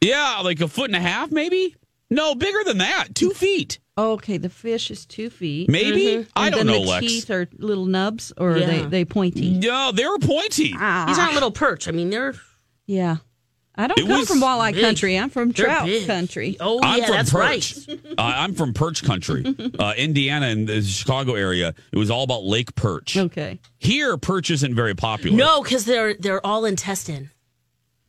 Yeah, 0.01 0.41
like 0.43 0.61
a 0.61 0.69
foot 0.69 0.87
and 0.91 0.97
a 0.97 1.01
half, 1.01 1.31
maybe. 1.31 1.75
No, 2.11 2.35
bigger 2.35 2.63
than 2.65 2.79
that. 2.79 3.15
Two 3.15 3.31
feet. 3.31 3.79
Okay, 3.97 4.37
the 4.37 4.49
fish 4.51 4.91
is 4.91 5.07
two 5.07 5.31
feet. 5.31 5.69
Maybe? 5.71 6.27
I 6.35 6.51
don't 6.51 6.67
know, 6.67 6.73
the 6.75 6.79
Lex. 6.81 7.07
teeth 7.07 7.31
are 7.31 7.47
little 7.59 7.87
nubs, 7.87 8.33
or 8.37 8.57
Yeah. 8.57 8.65
are 8.65 8.67
they 8.67 8.83
they 8.87 9.05
pointy? 9.05 9.51
No, 9.51 9.93
they're 9.93 10.19
pointy. 10.19 10.75
Ah. 10.77 11.05
These 11.09 11.19
aren't 11.19 11.35
little 11.35 11.51
perch. 11.53 11.89
I 11.89 11.93
mean, 11.93 12.11
they're 12.11 12.35
Yeah. 12.87 13.17
I 13.75 13.87
don't 13.87 13.99
It 13.99 14.07
come 14.07 14.19
was 14.19 14.29
from 14.29 14.41
walleye 14.43 14.75
big. 14.75 14.83
country. 14.83 15.19
I'm 15.19 15.31
from 15.31 15.51
They're 15.51 15.65
trout 15.67 15.87
big. 15.87 16.07
country. 16.07 16.57
Oh 16.61 16.79
I'm 16.83 16.99
yeah, 16.99 17.07
from 17.07 17.15
that's 17.17 17.31
Perch. 17.33 17.77
right. 17.89 17.99
uh, 18.19 18.23
I'm 18.23 18.55
from 18.55 18.75
Perch 18.75 19.03
country, 19.03 19.45
uh, 19.79 19.95
Indiana 19.97 20.47
and 20.49 20.69
the 20.69 20.83
Chicago 20.83 21.35
area. 21.35 21.75
It 21.91 21.97
was 21.99 22.11
all 22.11 22.23
about 22.23 22.45
Lake 22.45 22.75
Perch. 22.75 23.17
Okay. 23.17 23.59
Here, 23.79 24.17
perch 24.19 24.51
isn't 24.51 24.75
very 24.75 24.95
popular. 24.95 25.37
No, 25.37 25.63
because 25.63 25.87
they're 25.87 26.15
they're 26.15 26.45
all 26.45 26.65
intestine. 26.67 27.31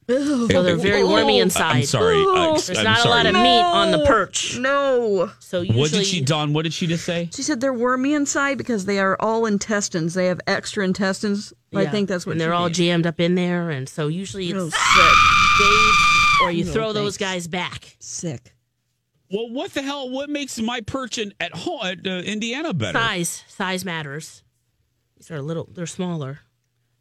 So 0.10 0.47
they're 0.47 0.76
very 0.76 1.02
wormy 1.06 1.39
inside. 1.39 1.78
I'm 1.78 1.84
sorry. 1.86 2.17
I- 2.17 2.60
There's 2.65 2.78
I'm 2.78 2.84
not 2.84 2.97
sorry. 2.99 3.10
a 3.10 3.15
lot 3.15 3.26
of 3.26 3.34
meat 3.36 3.62
on 3.62 3.91
the 3.91 4.06
perch. 4.06 4.58
No. 4.60 5.32
So 5.39 5.62
usually, 5.62 5.80
What 5.80 5.91
did 5.91 6.06
she, 6.06 6.19
Don? 6.19 6.52
What 6.52 6.63
did 6.63 6.73
she 6.73 6.88
just 6.88 7.06
say? 7.06 7.30
She 7.34 7.41
said 7.41 7.62
they're 7.62 7.71
wormy 7.73 8.13
inside 8.13 8.58
because 8.58 8.84
they 8.84 8.99
are 8.99 9.15
all 9.21 9.45
intestines. 9.45 10.13
They 10.13 10.26
have 10.26 10.41
extra 10.45 10.84
intestines. 10.84 11.54
I 11.73 11.86
think 11.86 12.10
that's 12.10 12.26
what 12.26 12.34
And 12.34 12.41
she 12.41 12.43
they're 12.45 12.54
all 12.54 12.65
means. 12.65 12.78
jammed 12.78 13.08
up 13.08 13.21
in 13.21 13.36
there, 13.36 13.69
and 13.69 13.88
so 13.88 14.08
usually 14.10 14.54
Oh, 14.54 14.67
it's 14.67 14.76
sick. 14.76 15.43
Days, 15.60 15.96
or 16.42 16.52
you 16.52 16.66
No, 16.66 16.72
throw 16.72 16.94
those 16.94 17.18
guys 17.18 17.48
back. 17.48 17.96
Sick. 18.00 18.54
Well, 19.32 19.50
what 19.50 19.74
the 19.74 19.82
hell? 19.82 20.10
What 20.10 20.30
makes 20.30 20.60
my 20.60 20.82
perch 20.82 21.18
in, 21.18 21.34
at 21.39 21.56
home 21.56 21.80
at 21.84 22.06
uh, 22.06 22.10
Indiana 22.20 22.74
better? 22.74 23.00
Size, 23.00 23.44
size 23.48 23.84
matters. 23.84 24.44
These 25.18 25.32
are 25.32 25.38
a 25.38 25.42
little. 25.42 25.68
They're 25.72 25.86
smaller. 25.88 26.39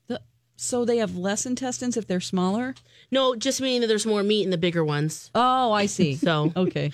The, 0.07 0.21
so 0.57 0.85
they 0.85 0.99
have 0.99 1.17
less 1.17 1.45
intestines 1.45 1.97
if 1.97 2.07
they're 2.07 2.21
smaller. 2.21 2.75
No, 3.11 3.35
just 3.35 3.61
meaning 3.61 3.83
that 3.83 3.89
there's 3.89 4.07
more 4.07 4.23
meat 4.23 4.45
in 4.45 4.51
the 4.51 4.59
bigger 4.59 4.85
ones. 4.85 5.31
Oh, 5.35 5.73
I 5.73 5.87
see. 5.87 6.15
So 6.23 6.53
okay. 6.57 6.93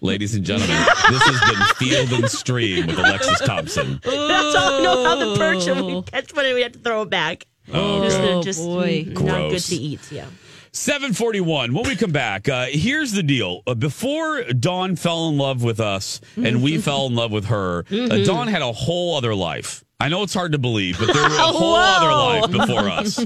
Ladies 0.00 0.34
and 0.34 0.44
gentlemen, 0.44 0.76
this 1.10 1.22
has 1.24 1.50
been 1.50 1.64
Field 1.76 2.12
and 2.12 2.30
Stream 2.30 2.86
with 2.86 2.98
Alexis 2.98 3.40
Thompson. 3.40 4.00
that's 4.02 4.54
all 4.54 4.80
I 4.80 4.82
know 4.82 5.04
how 5.04 5.16
the 5.16 5.36
perch. 5.36 5.66
And 5.66 5.84
we 5.84 6.02
catch 6.02 6.32
one 6.34 6.46
and 6.46 6.54
we 6.54 6.62
have 6.62 6.72
to 6.72 6.78
throw 6.78 7.02
it 7.02 7.10
back. 7.10 7.46
Oh, 7.72 8.02
just, 8.02 8.16
okay. 8.16 8.26
they're 8.26 8.42
just 8.42 8.64
boy. 8.64 9.04
not 9.08 9.50
good 9.50 9.60
to 9.60 9.76
eat. 9.76 10.00
Yeah. 10.10 10.26
741. 10.74 11.72
When 11.72 11.84
we 11.88 11.94
come 11.94 12.10
back, 12.10 12.48
uh, 12.48 12.66
here's 12.66 13.12
the 13.12 13.22
deal. 13.22 13.62
Uh, 13.66 13.74
before 13.74 14.42
Dawn 14.42 14.96
fell 14.96 15.28
in 15.28 15.38
love 15.38 15.62
with 15.62 15.78
us 15.78 16.20
and 16.36 16.62
we 16.64 16.78
fell 16.82 17.06
in 17.06 17.14
love 17.14 17.30
with 17.30 17.44
her, 17.46 17.80
uh, 17.80 17.82
Mhm. 17.92 18.26
Dawn 18.26 18.48
had 18.48 18.60
a 18.60 18.72
whole 18.72 19.16
other 19.16 19.34
life. 19.36 19.84
I 20.00 20.08
know 20.08 20.24
it's 20.24 20.34
hard 20.34 20.50
to 20.52 20.58
believe, 20.58 20.98
but 20.98 21.12
there 21.14 21.22
was 21.22 21.32
a 21.38 21.42
whole 21.42 21.76
other 21.76 22.10
life 22.12 22.50
before 22.50 22.88
us. 22.88 23.24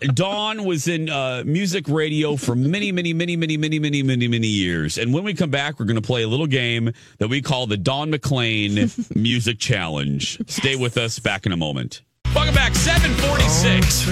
Dawn 0.14 0.62
was 0.64 0.86
in 0.86 1.10
uh, 1.10 1.42
music 1.44 1.88
radio 1.88 2.36
for 2.36 2.54
many, 2.54 2.92
many, 2.92 3.12
many, 3.12 3.36
many, 3.36 3.56
many, 3.56 3.80
many, 3.80 4.02
many, 4.04 4.28
many 4.28 4.46
years. 4.46 4.96
And 4.96 5.12
when 5.12 5.24
we 5.24 5.34
come 5.34 5.50
back, 5.50 5.80
we're 5.80 5.86
going 5.86 5.96
to 5.96 6.06
play 6.06 6.22
a 6.22 6.28
little 6.28 6.46
game 6.46 6.92
that 7.18 7.26
we 7.26 7.42
call 7.42 7.66
the 7.66 7.76
Dawn 7.76 8.10
McLean 8.10 8.88
Music 9.16 9.58
Challenge. 9.58 10.38
Stay 10.48 10.76
with 10.76 10.96
us. 10.96 11.18
Back 11.18 11.46
in 11.46 11.52
a 11.52 11.56
moment. 11.56 12.02
Welcome 12.32 12.54
back. 12.54 12.76
746. 12.76 14.06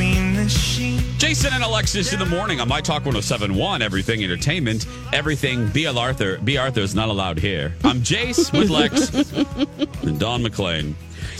Jason 0.46 1.52
and 1.52 1.64
Alexis 1.64 2.12
in 2.12 2.20
the 2.20 2.26
morning 2.26 2.60
on 2.60 2.68
My 2.68 2.80
Talk 2.80 3.04
1071, 3.04 3.82
Everything 3.82 4.22
Entertainment, 4.22 4.86
Everything 5.12 5.68
B. 5.70 5.86
L. 5.86 5.98
Arthur. 5.98 6.38
Bea 6.38 6.58
Arthur 6.58 6.82
is 6.82 6.94
not 6.94 7.08
allowed 7.08 7.38
here. 7.38 7.74
I'm 7.82 8.00
Jace 8.00 8.52
with 8.56 8.70
Lex 8.70 9.10
and 10.04 10.20
Don 10.20 10.44
McLean. 10.44 10.94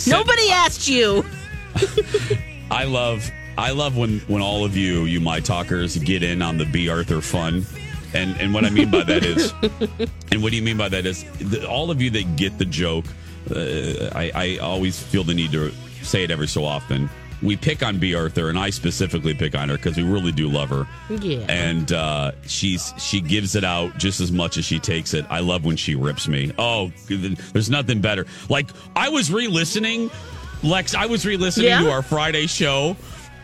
Nobody 0.07 0.49
asked 0.49 0.89
you. 0.89 1.23
I 2.71 2.83
love 2.83 3.31
I 3.57 3.71
love 3.71 3.95
when 3.95 4.19
when 4.21 4.41
all 4.41 4.65
of 4.65 4.75
you 4.75 5.05
you 5.05 5.21
my 5.21 5.39
talkers 5.39 5.95
get 5.95 6.21
in 6.21 6.41
on 6.41 6.57
the 6.57 6.65
Bea 6.65 6.89
Arthur 6.89 7.21
fun. 7.21 7.65
And 8.13 8.35
and 8.41 8.53
what 8.53 8.65
I 8.65 8.69
mean 8.69 8.91
by 8.91 9.03
that 9.03 9.23
is 9.23 9.53
and 10.31 10.43
what 10.43 10.49
do 10.49 10.57
you 10.57 10.63
mean 10.63 10.77
by 10.77 10.89
that 10.89 11.05
is 11.05 11.23
the, 11.39 11.65
all 11.65 11.91
of 11.91 12.01
you 12.01 12.09
that 12.09 12.35
get 12.35 12.57
the 12.57 12.65
joke 12.65 13.05
uh, 13.55 14.09
I 14.13 14.31
I 14.35 14.57
always 14.57 15.01
feel 15.01 15.23
the 15.23 15.33
need 15.33 15.53
to 15.53 15.71
say 16.01 16.25
it 16.25 16.31
every 16.31 16.47
so 16.47 16.65
often. 16.65 17.09
We 17.41 17.55
pick 17.55 17.83
on 17.83 17.99
Bea 17.99 18.15
Arthur 18.15 18.49
and 18.49 18.57
I 18.57 18.69
specifically 18.71 19.33
pick 19.33 19.55
on 19.55 19.69
her 19.69 19.77
cuz 19.77 19.95
we 19.97 20.03
really 20.03 20.31
do 20.31 20.49
love 20.49 20.69
her. 20.69 20.87
Yeah. 21.09 21.45
And 21.47 21.91
uh, 21.91 22.31
she's 22.45 22.93
she 22.97 23.21
gives 23.21 23.55
it 23.55 23.63
out 23.63 23.97
just 23.97 24.19
as 24.21 24.31
much 24.31 24.57
as 24.57 24.65
she 24.65 24.79
takes 24.79 25.13
it. 25.13 25.25
I 25.29 25.39
love 25.41 25.63
when 25.65 25.77
she 25.77 25.93
rips 25.95 26.27
me. 26.27 26.51
Oh, 26.57 26.91
there's 27.07 27.69
nothing 27.69 28.01
better. 28.01 28.25
Like 28.49 28.69
I 28.95 29.09
was 29.09 29.31
re-listening, 29.31 30.09
Lex. 30.63 30.95
I 30.95 31.05
was 31.05 31.25
re-listening 31.25 31.67
Yeah? 31.67 31.81
to 31.81 31.91
our 31.91 32.01
Friday 32.01 32.47
show. 32.47 32.97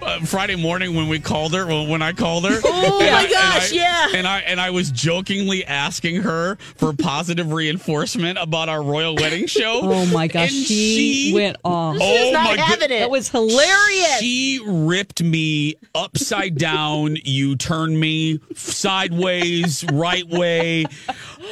Uh, 0.05 0.19
Friday 0.25 0.55
morning 0.55 0.95
when 0.95 1.07
we 1.07 1.19
called 1.19 1.53
her, 1.53 1.65
when 1.65 1.87
when 1.89 2.01
I 2.01 2.11
called 2.13 2.45
her. 2.45 2.59
Oh 2.65 2.99
And 3.01 3.11
my 3.11 3.17
I- 3.17 3.21
and 3.23 3.31
gosh, 3.31 3.71
I- 3.71 3.75
yeah. 3.75 4.07
And 4.15 4.27
I 4.27 4.39
and 4.39 4.59
I 4.59 4.69
was 4.71 4.91
jokingly 4.91 5.63
asking 5.65 6.21
her 6.23 6.55
for 6.75 6.91
positive 6.93 7.51
reinforcement 7.51 8.37
about 8.41 8.67
our 8.69 8.83
royal 8.83 9.15
wedding 9.15 9.47
show. 9.47 9.81
Oh 9.93 10.05
my 10.07 10.27
gosh, 10.27 10.49
And 10.51 10.65
she, 10.65 11.31
went 11.33 11.57
off. 11.63 11.97
Oh 11.99 12.31
not 12.33 12.43
my 12.45 12.51
good- 12.55 12.59
having 12.59 12.91
it. 12.91 12.99
That 12.99 13.09
was 13.11 13.29
hilarious. 13.29 14.19
she 14.19 14.59
ripped 14.65 15.21
me 15.23 15.75
upside 15.95 16.57
down. 16.57 17.17
You 17.23 17.55
turned 17.55 17.97
me 17.99 18.39
sideways, 18.55 19.83
right 19.91 20.27
way. 20.27 20.85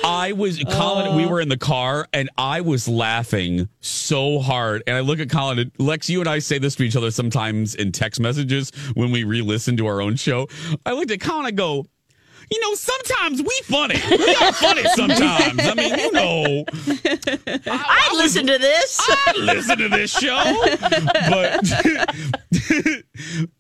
I 0.04 0.32
was 0.34 0.64
Colin. 0.72 1.16
We 1.16 1.26
were 1.26 1.40
in 1.42 1.50
the 1.50 1.58
car, 1.58 2.08
and 2.14 2.30
I 2.38 2.62
was 2.62 2.88
laughing 2.88 3.70
so 3.82 4.40
hard. 4.40 4.84
And 4.88 4.96
I 4.96 5.02
look 5.02 5.20
at 5.20 5.30
Colin. 5.30 5.60
And 5.60 5.72
Lex, 5.78 6.10
you 6.10 6.20
and 6.20 6.30
I 6.30 6.40
say 6.40 6.58
this 6.58 6.76
to 6.76 6.84
each 6.84 6.96
other 6.96 7.12
sometimes 7.12 7.76
in 7.76 7.92
text 7.92 8.20
messages 8.20 8.41
when 8.94 9.12
we 9.12 9.24
re-listen 9.24 9.78
to 9.78 9.88
our 9.88 10.02
own 10.02 10.16
show. 10.16 10.48
I 10.86 10.94
looked 10.94 11.12
at 11.12 11.22
Colin. 11.22 11.46
I 11.46 11.52
go. 11.52 11.86
You 12.52 12.60
know, 12.60 12.76
sometimes 12.76 13.42
we 13.42 13.62
funny. 13.64 13.96
We 14.10 14.36
are 14.36 14.52
funny 14.52 14.84
sometimes. 14.96 15.60
I 15.60 15.74
mean, 15.74 15.98
you 15.98 16.12
know, 16.12 16.66
I 17.66 18.14
listen 18.18 18.46
to 18.46 18.58
this. 18.58 19.00
I 19.00 19.34
listen 19.38 19.78
to 19.78 19.88
this 19.88 20.12
show, 20.12 20.36
but 21.30 21.62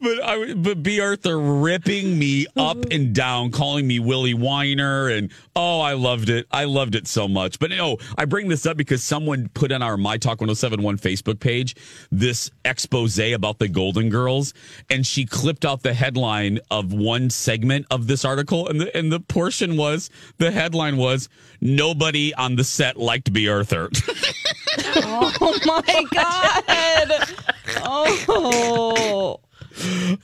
but 0.01 0.23
I 0.23 0.53
but 0.55 0.83
Bea 0.83 0.99
Arthur 0.99 1.39
ripping 1.39 2.19
me 2.19 2.47
up 2.57 2.83
and 2.91 3.15
down, 3.15 3.51
calling 3.51 3.87
me 3.87 3.99
Willie 3.99 4.33
Weiner, 4.33 5.07
and 5.07 5.31
oh, 5.55 5.79
I 5.79 5.93
loved 5.93 6.29
it. 6.29 6.45
I 6.51 6.65
loved 6.65 6.95
it 6.95 7.07
so 7.07 7.29
much. 7.29 7.59
But 7.59 7.69
no, 7.69 7.97
I 8.17 8.25
bring 8.25 8.49
this 8.49 8.65
up 8.65 8.75
because 8.75 9.03
someone 9.03 9.47
put 9.53 9.71
on 9.71 9.81
our 9.81 9.95
My 9.95 10.17
Talk 10.17 10.41
1071 10.41 10.97
Facebook 10.97 11.39
page 11.39 11.77
this 12.11 12.51
expose 12.65 13.19
about 13.19 13.59
the 13.59 13.67
Golden 13.67 14.09
Girls, 14.09 14.53
and 14.89 15.05
she 15.05 15.25
clipped 15.25 15.63
out 15.63 15.83
the 15.83 15.93
headline 15.93 16.59
of 16.69 16.91
one 16.91 17.29
segment 17.29 17.85
of 17.91 18.07
this 18.07 18.25
article, 18.25 18.67
and 18.67 18.80
the 18.85 18.97
and 18.97 19.11
the 19.11 19.19
portion 19.19 19.77
was 19.77 20.09
the 20.37 20.51
headline 20.51 20.97
was 20.97 21.29
nobody 21.61 22.33
on 22.35 22.55
the 22.55 22.63
set 22.63 22.97
liked 22.97 23.31
Bea 23.33 23.47
Arthur. 23.49 23.89
oh 24.95 25.59
my 25.65 26.05
god. 26.11 27.35
Oh. 27.83 29.39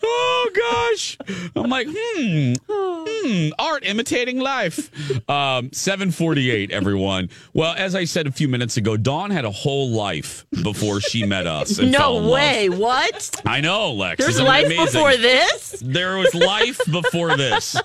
oh 0.03 0.49
gosh 0.53 1.17
i'm 1.55 1.69
like 1.69 1.87
hmm 1.89 2.53
hmm 2.69 3.49
art 3.57 3.85
imitating 3.85 4.39
life 4.39 4.89
um 5.29 5.71
748 5.71 6.69
everyone 6.71 7.29
well 7.53 7.73
as 7.77 7.95
i 7.95 8.03
said 8.03 8.27
a 8.27 8.31
few 8.31 8.47
minutes 8.49 8.75
ago 8.75 8.97
dawn 8.97 9.31
had 9.31 9.45
a 9.45 9.51
whole 9.51 9.89
life 9.89 10.45
before 10.63 10.99
she 10.99 11.25
met 11.25 11.47
us 11.47 11.79
and 11.79 11.91
No 11.93 12.15
love. 12.15 12.31
way. 12.31 12.67
What? 12.69 13.41
i 13.45 13.61
know 13.61 13.93
lex 13.93 14.23
There's 14.23 14.41
life 14.41 14.65
amazing? 14.65 14.85
before 14.85 15.15
this? 15.15 15.81
there 15.83 16.17
was 16.17 16.35
life 16.35 16.79
before 16.91 17.37
this 17.37 17.77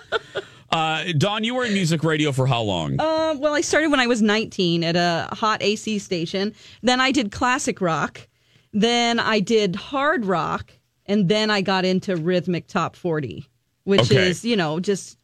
uh 0.72 1.04
dawn 1.18 1.44
you 1.44 1.54
were 1.54 1.64
in 1.64 1.72
music 1.74 2.02
radio 2.02 2.32
for 2.32 2.46
how 2.46 2.62
long 2.62 2.96
Uh, 2.98 3.34
well, 3.38 3.54
I 3.54 3.60
started 3.60 3.90
when 3.90 4.00
I 4.00 4.06
was 4.06 4.22
19 4.22 4.84
at 4.84 4.96
a 4.96 5.28
hot 5.34 5.62
AC 5.62 5.98
station. 5.98 6.54
Then 6.82 7.00
I 7.00 7.12
did 7.12 7.30
classic 7.32 7.80
rock. 7.80 8.28
Then 8.72 9.18
I 9.18 9.40
did 9.40 9.76
hard 9.76 10.24
rock. 10.26 10.72
And 11.06 11.28
then 11.28 11.50
I 11.50 11.62
got 11.62 11.84
into 11.84 12.14
rhythmic 12.16 12.66
top 12.68 12.94
40, 12.96 13.48
which 13.84 14.02
Okay. 14.02 14.28
is, 14.28 14.44
you 14.44 14.54
know, 14.56 14.78
just 14.80 15.18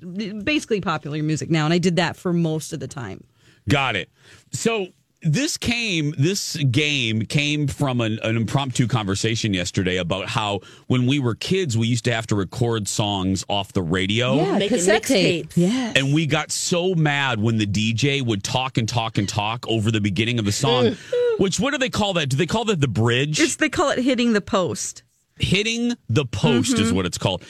basically 0.45 0.81
popular 0.81 1.23
music 1.23 1.51
now. 1.51 1.65
And 1.65 1.73
I 1.75 1.79
did 1.79 1.97
that 1.97 2.17
for 2.17 2.33
most 2.33 2.73
of 2.73 2.81
the 2.81 2.89
time. 2.89 3.23
Got 3.69 3.95
it. 3.97 4.11
So 4.53 4.89
this 5.23 5.57
came, 5.57 6.15
this 6.17 6.57
game 6.57 7.23
came 7.23 7.67
from 7.67 8.01
an, 8.01 8.19
an 8.23 8.37
impromptu 8.37 8.87
conversation 8.87 9.53
yesterday 9.53 9.97
about 9.97 10.29
how 10.29 10.61
when 10.87 11.07
we 11.07 11.19
were 11.19 11.35
kids, 11.35 11.77
we 11.77 11.87
used 11.89 12.05
to 12.05 12.13
have 12.13 12.27
to 12.29 12.37
record 12.37 12.87
songs 12.87 13.45
off 13.49 13.73
the 13.73 13.83
radio. 13.83 14.37
Making 14.55 14.69
cassette 14.69 15.03
tape. 15.03 15.49
mixtapes. 15.51 15.57
Yeah. 15.57 15.93
And 15.97 16.15
we 16.15 16.27
got 16.27 16.53
so 16.53 16.95
mad 16.95 17.41
when 17.41 17.59
the 17.59 17.67
DJ 17.67 18.23
would 18.25 18.45
talk 18.45 18.79
and 18.79 18.89
talk 18.89 19.19
and 19.19 19.29
talk 19.29 19.67
over 19.69 19.91
the 19.91 20.01
beginning 20.01 20.39
of 20.39 20.45
the 20.45 20.53
song. 20.53 20.97
Which 21.39 21.59
what 21.61 21.73
do 21.73 21.79
they 21.79 21.91
call 21.91 22.15
that? 22.15 22.29
Do 22.29 22.37
they 22.37 22.47
call 22.47 22.65
that 22.67 22.81
the 22.81 22.89
bridge? 22.89 23.41
It's, 23.41 23.57
they 23.57 23.69
call 23.69 23.91
it 23.91 23.99
hitting 23.99 24.33
the 24.33 24.41
post. 24.41 25.03
hitting 25.39 25.95
the 26.09 26.25
post 26.25 26.75
Mm-hmm. 26.75 26.83
is 26.85 26.93
what 26.93 27.07
it's 27.07 27.19
called. 27.19 27.43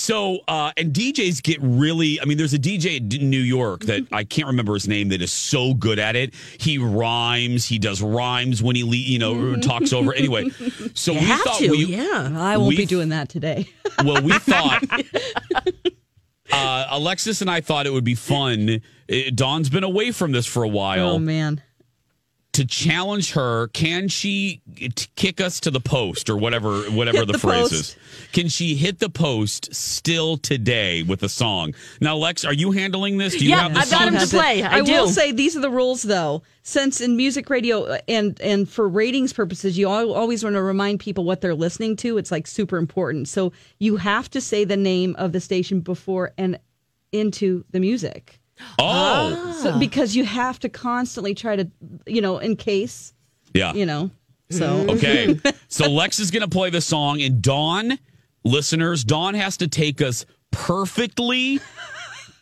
So, 0.00 0.38
uh, 0.48 0.72
and 0.78 0.94
DJs 0.94 1.42
get 1.42 1.58
really, 1.60 2.18
I 2.20 2.24
mean, 2.24 2.38
there's 2.38 2.54
a 2.54 2.58
DJ 2.58 2.96
in 3.20 3.28
New 3.28 3.38
York 3.40 3.82
that 3.84 4.06
I 4.10 4.24
can't 4.24 4.46
remember 4.48 4.72
his 4.72 4.88
name 4.88 5.10
that 5.10 5.20
is 5.20 5.30
so 5.30 5.74
good 5.74 5.98
at 5.98 6.16
it. 6.16 6.32
He 6.58 6.78
rhymes, 6.78 7.66
he 7.66 7.78
does 7.78 8.00
rhymes 8.00 8.62
when 8.62 8.76
he, 8.76 8.82
le- 8.82 8.96
you 8.96 9.18
know, 9.18 9.56
talks 9.56 9.92
over. 9.92 10.14
Anyway, 10.14 10.48
so 10.94 11.12
we 11.12 11.18
Have 11.18 11.40
thought 11.42 11.58
to, 11.58 11.68
we, 11.70 11.84
yeah. 11.84 12.32
I 12.34 12.56
won't 12.56 12.70
We- 12.70 12.76
be 12.78 12.86
doing 12.86 13.10
that 13.10 13.28
today. 13.28 13.68
well, 14.04 14.22
we 14.22 14.32
thought, 14.38 14.82
uh, 16.50 16.86
Alexis 16.90 17.42
and 17.42 17.50
I 17.50 17.60
thought 17.60 17.86
it 17.86 17.92
would 17.92 18.02
be 18.04 18.14
fun. 18.14 18.80
Uh, 19.12 19.16
Dawn's 19.34 19.68
been 19.68 19.84
away 19.84 20.12
from 20.12 20.32
this 20.32 20.46
for 20.46 20.62
a 20.62 20.68
while. 20.68 21.10
Oh 21.10 21.18
man. 21.18 21.62
To 22.60 22.66
challenge 22.66 23.32
her. 23.32 23.68
Can 23.68 24.08
she 24.08 24.60
t- 24.76 25.06
kick 25.16 25.40
us 25.40 25.60
to 25.60 25.70
the 25.70 25.80
post 25.80 26.28
or 26.28 26.36
whatever 26.36 26.82
whatever 26.90 27.24
the, 27.24 27.32
the 27.32 27.38
phrase 27.38 27.70
post. 27.70 27.72
is? 27.72 27.96
Can 28.32 28.48
she 28.48 28.74
hit 28.74 28.98
the 28.98 29.08
post 29.08 29.74
still 29.74 30.36
today 30.36 31.02
with 31.02 31.22
a 31.22 31.28
song? 31.28 31.74
Now, 32.02 32.16
Lex, 32.16 32.44
are 32.44 32.52
you 32.52 32.70
handling 32.72 33.16
this? 33.16 33.34
Do 33.34 33.44
you 33.44 33.50
Yeah, 33.50 33.62
have 33.62 33.74
the 33.74 33.80
I've 33.80 33.90
got 33.90 34.08
him 34.08 34.18
to 34.18 34.26
play. 34.26 34.62
I 34.62 34.82
will 34.82 35.06
do. 35.06 35.12
say 35.12 35.32
these 35.32 35.56
are 35.56 35.60
the 35.60 35.70
rules, 35.70 36.02
though. 36.02 36.42
Since 36.62 37.00
in 37.00 37.16
music 37.16 37.48
radio 37.48 37.98
and 38.06 38.38
and 38.42 38.68
for 38.68 38.86
ratings 38.86 39.32
purposes, 39.32 39.78
you 39.78 39.88
always 39.88 40.44
want 40.44 40.54
to 40.56 40.62
remind 40.62 41.00
people 41.00 41.24
what 41.24 41.40
they're 41.40 41.54
listening 41.54 41.96
to. 41.96 42.18
It's 42.18 42.30
like 42.30 42.46
super 42.46 42.76
important. 42.76 43.28
So 43.28 43.52
you 43.78 43.96
have 43.96 44.28
to 44.30 44.40
say 44.40 44.64
the 44.64 44.76
name 44.76 45.16
of 45.18 45.32
the 45.32 45.40
station 45.40 45.80
before 45.80 46.32
and 46.36 46.58
into 47.12 47.64
the 47.70 47.80
music. 47.80 48.39
Oh, 48.78 49.58
So 49.62 49.78
because 49.78 50.16
you 50.16 50.24
have 50.24 50.58
to 50.60 50.68
constantly 50.68 51.34
try 51.34 51.56
to, 51.56 51.70
you 52.06 52.20
know, 52.20 52.38
in 52.38 52.56
case, 52.56 53.12
yeah. 53.54 53.72
you 53.72 53.86
know. 53.86 54.10
So 54.50 54.66
Okay. 54.90 55.38
so 55.68 55.90
Lex 55.90 56.18
is 56.18 56.30
going 56.30 56.42
to 56.42 56.48
play 56.48 56.70
the 56.70 56.80
song, 56.80 57.20
and 57.22 57.42
Dawn, 57.42 57.98
listeners, 58.44 59.04
Dawn 59.04 59.34
has 59.34 59.56
to 59.58 59.68
take 59.68 60.00
us 60.00 60.26
perfectly 60.50 61.60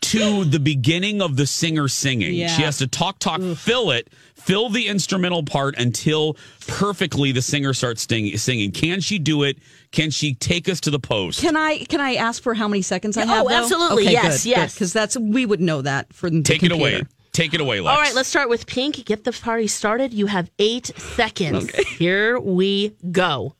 to 0.00 0.44
the 0.44 0.61
beginning 0.61 1.20
of 1.20 1.37
the 1.37 1.46
singer 1.46 1.88
singing. 1.88 2.35
Yeah. 2.35 2.48
She 2.48 2.62
has 2.62 2.78
to 2.78 2.87
talk, 2.87 3.18
talk, 3.18 3.40
fill 3.57 3.90
it, 3.90 4.09
fill 4.48 4.70
the 4.70 4.88
instrumental 4.88 5.42
part 5.42 5.76
until 5.76 6.34
perfectly 6.66 7.32
the 7.32 7.42
singer 7.42 7.74
starts 7.74 8.06
sing- 8.08 8.34
singing. 8.38 8.72
Can 8.72 9.00
she 9.00 9.18
do 9.18 9.42
it? 9.42 9.58
Can 9.92 10.11
she 10.11 10.34
take 10.34 10.70
us 10.70 10.80
to 10.80 10.90
the 10.90 10.98
post? 10.98 11.42
Can 11.42 11.54
I 11.54 11.84
can 11.84 12.00
I 12.00 12.14
ask 12.14 12.42
for 12.42 12.54
how 12.54 12.66
many 12.66 12.80
seconds 12.80 13.18
I 13.18 13.26
have? 13.26 13.44
oh, 13.44 13.50
absolutely. 13.50 14.04
Yes, 14.04 14.46
yes. 14.46 14.72
Because 14.72 14.94
that's 14.94 15.18
we 15.18 15.44
would 15.44 15.61
know 15.61 15.82
that 15.82 16.14
for 16.14 16.30
the 16.30 16.42
Take 16.42 16.62
it 16.62 16.72
away. 16.72 17.02
Take 17.32 17.52
it 17.52 17.61
away, 17.61 17.80
Lex. 17.80 17.94
All 17.94 18.02
right, 18.02 18.14
let's 18.14 18.28
start 18.28 18.48
with 18.48 18.66
Pink. 18.66 19.04
Get 19.04 19.24
the 19.24 19.32
party 19.32 19.66
started. 19.66 20.14
You 20.14 20.26
have 20.26 20.50
eight 20.58 20.87
seconds. 20.96 21.70
Here 21.98 22.40
we 22.40 22.96
go. 23.12 23.54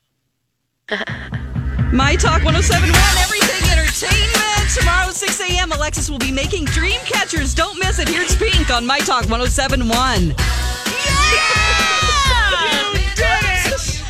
My 1.93 2.15
Talk 2.15 2.43
1071, 2.43 2.99
everything 3.19 3.71
entertainment. 3.71 4.69
Tomorrow, 4.75 5.11
6 5.11 5.41
a.m., 5.41 5.71
Alexis 5.71 6.09
will 6.09 6.19
be 6.19 6.31
making 6.31 6.65
dream 6.65 6.99
catchers. 7.05 7.53
Don't 7.53 7.79
miss 7.79 7.99
it. 7.99 8.09
Here's 8.09 8.35
Pink 8.35 8.69
on 8.69 8.85
My 8.85 8.99
Talk 8.99 9.29
1071. 9.29 10.35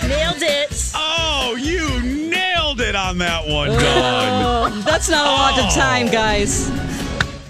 Nailed 0.07 0.41
it. 0.41 0.91
Oh, 0.95 1.55
you 1.59 2.01
nailed 2.29 2.81
it 2.81 2.95
on 2.95 3.17
that 3.19 3.45
one, 3.47 3.69
Dawn. 3.69 3.79
Oh, 3.81 4.81
that's 4.85 5.09
not 5.09 5.25
a 5.25 5.29
lot 5.29 5.59
of 5.67 5.73
time, 5.73 6.07
guys. 6.07 6.69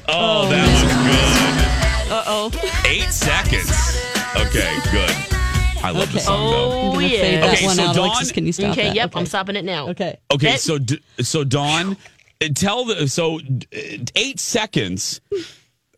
Oh, 0.07 0.49
that 0.49 0.65
was 0.67 0.81
good. 2.07 2.11
Uh 2.11 2.23
oh. 2.27 2.81
Eight 2.87 3.11
seconds. 3.11 3.69
Okay, 4.35 4.77
good. 4.91 5.15
I 5.81 5.91
love 5.91 6.11
the 6.11 6.19
song 6.19 6.51
though. 6.51 6.71
Oh, 6.71 6.93
gonna 6.93 7.07
yeah. 7.07 7.21
fade 7.21 7.43
that 7.43 7.53
Okay, 7.55 7.65
one 7.65 7.75
so 7.75 7.83
out. 7.83 7.95
Dawn- 7.95 8.05
Alexis, 8.09 8.31
can 8.33 8.45
you 8.45 8.51
stop 8.51 8.71
okay, 8.71 8.87
that? 8.87 8.95
yep, 8.95 9.15
I'm 9.15 9.25
stopping 9.25 9.55
it 9.55 9.63
now. 9.63 9.89
Okay. 9.89 10.17
Okay, 10.31 10.51
That- 10.51 10.59
so 10.59 10.77
d- 10.79 10.99
so 11.21 11.43
Dawn, 11.43 11.95
uh, 12.43 12.47
tell 12.53 12.85
the 12.85 13.07
so 13.07 13.37
uh, 13.39 13.79
eight 14.15 14.39
seconds 14.39 15.21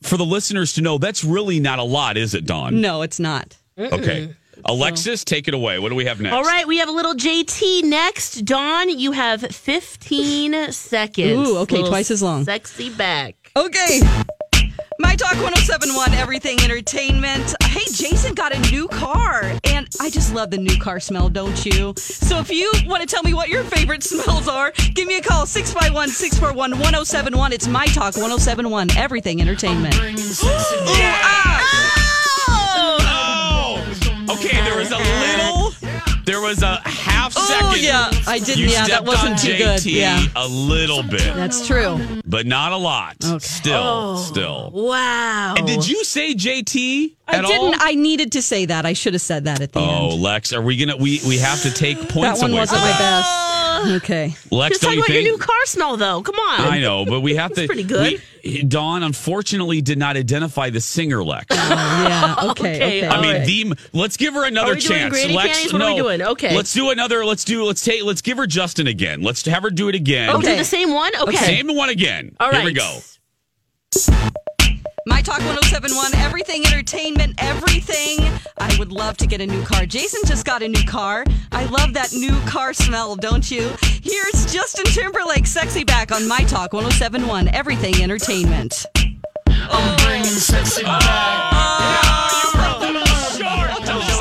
for 0.04 0.18
the 0.18 0.26
listeners 0.26 0.74
to 0.74 0.82
know. 0.82 0.98
That's 1.00 1.24
really 1.24 1.60
not 1.60 1.80
a 1.80 1.84
lot, 1.84 2.18
is 2.18 2.36
it, 2.36 2.46
Dawn? 2.46 2.82
No, 2.82 3.02
it's 3.02 3.20
not. 3.20 3.58
Okay, 3.78 4.36
Alexis, 4.66 5.24
take 5.24 5.48
it 5.48 5.54
away. 5.54 5.80
What 5.80 5.90
do 5.90 5.96
we 5.96 6.06
have 6.06 6.20
next? 6.22 6.34
All 6.36 6.44
right, 6.44 6.68
we 6.68 6.78
have 6.78 6.90
a 6.90 6.92
little 6.92 7.14
JT 7.14 7.84
next. 7.84 8.46
Dawn, 8.46 8.90
you 8.90 9.12
have 9.12 9.42
15 9.42 10.72
seconds. 10.72 11.32
Ooh, 11.50 11.58
okay, 11.60 11.76
Little 11.78 11.90
twice 11.90 12.12
as 12.12 12.22
long. 12.22 12.44
Sexy 12.44 12.90
back. 12.90 13.36
Okay. 13.56 14.02
My 15.00 15.16
Talk 15.16 15.34
1071, 15.34 16.14
everything 16.14 16.60
entertainment. 16.62 17.56
Hey, 17.64 17.86
Jason 17.92 18.36
got 18.36 18.54
a 18.54 18.60
new 18.72 18.88
car, 18.88 19.42
and 19.66 19.88
I 20.00 20.10
just 20.12 20.34
love 20.34 20.52
the 20.52 20.58
new 20.58 20.78
car 20.78 21.00
smell, 21.00 21.28
don't 21.28 21.66
you? 21.66 21.94
So 21.98 22.38
if 22.40 22.52
you 22.52 22.72
want 22.86 23.02
to 23.02 23.08
tell 23.08 23.24
me 23.24 23.34
what 23.34 23.50
your 23.50 23.64
favorite 23.64 24.04
smells 24.12 24.48
are, 24.48 24.72
give 24.94 25.08
me 25.08 25.18
a 25.18 25.22
call 25.22 25.48
651 25.48 26.10
641 26.10 26.72
1071. 26.72 27.52
It's 27.54 27.68
My 27.68 27.88
Talk 27.88 28.16
1071, 28.16 28.92
everything 28.92 29.42
entertainment. 29.42 29.96
Oh, 29.98 31.78
okay. 34.46 34.64
There 34.64 34.78
was 34.78 34.92
a 34.92 34.98
little. 34.98 35.72
There 36.24 36.40
was 36.40 36.62
a 36.62 36.76
half 36.88 37.34
oh, 37.36 37.42
second. 37.46 37.68
Oh, 37.68 37.76
yeah. 37.76 38.12
I 38.28 38.38
did. 38.40 38.58
You 38.58 38.68
Yeah, 38.68 38.86
that 38.88 39.04
wasn't 39.06 39.32
on 39.34 39.38
too 39.40 39.54
JT 39.54 39.58
good. 39.58 39.86
Yeah. 39.86 40.24
a 40.36 40.48
little 40.48 41.02
bit, 41.02 41.34
That's 41.36 41.66
true. 41.66 42.00
but 42.26 42.46
not 42.46 42.72
a 42.72 42.78
lot. 42.78 43.16
Still, 43.42 43.74
Oh, 43.76 44.16
still. 44.18 44.70
Wow. 44.72 45.56
And 45.58 45.66
did 45.66 45.88
you 45.88 46.04
say 46.04 46.36
JT 46.36 47.16
I 47.28 47.42
didn't. 47.42 47.52
all? 47.52 47.74
I 47.80 47.96
needed 47.96 48.32
to 48.34 48.42
say 48.42 48.66
that. 48.66 48.86
I 48.86 48.94
should 48.94 49.14
have 49.14 49.22
said 49.22 49.46
that 49.46 49.62
at 49.62 49.72
the 49.74 49.80
Oh, 49.80 49.84
end. 49.84 49.92
Oh, 50.14 50.16
Lex, 50.16 50.54
are 50.54 50.62
we 50.62 50.78
gonna? 50.78 50.96
We 50.98 51.20
we 51.28 51.38
have 51.40 51.62
to 51.64 51.72
take 51.72 51.98
points. 51.98 52.14
That 52.14 52.22
points 52.30 52.42
one 52.44 52.52
away. 52.52 52.60
wasn't 52.60 52.82
from 52.82 52.90
my 52.92 52.98
best. 53.00 53.51
Okay. 53.98 54.36
Lex, 54.52 54.70
Just 54.80 54.82
talk 54.84 54.94
you 54.94 55.00
about 55.00 55.08
think? 55.08 55.26
your 55.26 55.36
new 55.36 55.38
car 55.38 55.66
smell, 55.66 55.98
though. 55.98 56.22
Come 56.22 56.36
on. 56.36 56.62
I 56.62 56.80
know, 56.80 57.06
but 57.06 57.22
we 57.22 57.36
have 57.36 57.54
to. 57.56 57.66
pretty 57.66 57.84
good. 57.84 58.22
We, 58.44 58.64
Dawn 58.64 59.04
unfortunately 59.04 59.82
did 59.82 59.98
not 60.00 60.18
identify 60.18 60.70
the 60.70 60.82
singer 60.82 61.24
Lex. 61.24 61.46
Oh, 61.52 61.56
yeah. 61.56 62.36
Okay. 62.52 62.52
Okay, 62.52 62.98
Okay. 63.00 63.08
I 63.08 63.22
mean, 63.22 63.36
right. 63.36 63.46
the 63.46 63.76
let's 63.94 64.18
give 64.18 64.34
her 64.34 64.46
another 64.46 64.72
Are 64.72 64.76
we 64.76 64.82
chance. 64.82 65.12
granny 65.14 65.34
Lex, 65.34 65.58
panties? 65.58 65.74
What 65.74 65.82
are 65.82 65.94
we 65.94 66.00
doing? 66.02 66.22
Okay. 66.22 66.56
let's 66.56 66.74
do 66.74 66.90
another. 66.90 67.26
Let's 67.26 67.44
do. 67.44 67.64
Let's 67.64 67.84
take. 67.84 68.04
Let's 68.04 68.22
give 68.22 68.38
her 68.38 68.48
Justin 68.48 68.88
again. 68.88 69.22
Let's 69.22 69.46
have 69.46 69.64
her 69.64 69.70
do 69.70 69.90
it 69.90 69.96
again. 69.96 70.30
Oh, 70.30 70.38
Okay. 70.38 70.52
do 70.54 70.58
the 70.58 70.66
same 70.66 70.92
one? 70.94 71.12
Okay. 71.22 71.36
Same 71.38 71.68
one 71.76 71.90
again. 71.90 72.36
All 72.40 72.50
right. 72.50 72.58
Here 72.58 72.66
we 72.66 72.74
go. 72.74 73.00
My 75.08 75.24
Talk 75.24 75.40
1071, 75.40 76.14
everything 76.16 76.64
entertainment, 76.68 77.34
everything. 77.40 78.20
I 78.60 78.76
would 78.78 78.92
love 78.92 79.18
to 79.18 79.26
get 79.26 79.42
a 79.42 79.48
new 79.48 79.64
car. 79.64 79.88
Jason 79.88 80.22
just 80.26 80.46
got 80.46 80.62
a 80.62 80.68
new 80.68 80.84
car. 80.84 81.26
I 81.52 81.66
love 81.66 81.94
that 81.94 82.14
new 82.14 82.40
car 82.42 82.72
smell, 82.74 83.16
don't 83.16 83.50
you? 83.50 83.72
Here's 83.82 84.54
Justin 84.54 84.86
Timberlake, 84.86 85.48
Sexy 85.48 85.84
Back 85.84 86.12
on 86.12 86.28
My 86.28 86.44
Talk 86.44 86.74
1071, 86.74 87.48
everything 87.48 88.04
entertainment. 88.04 88.86
Don't 88.96 89.22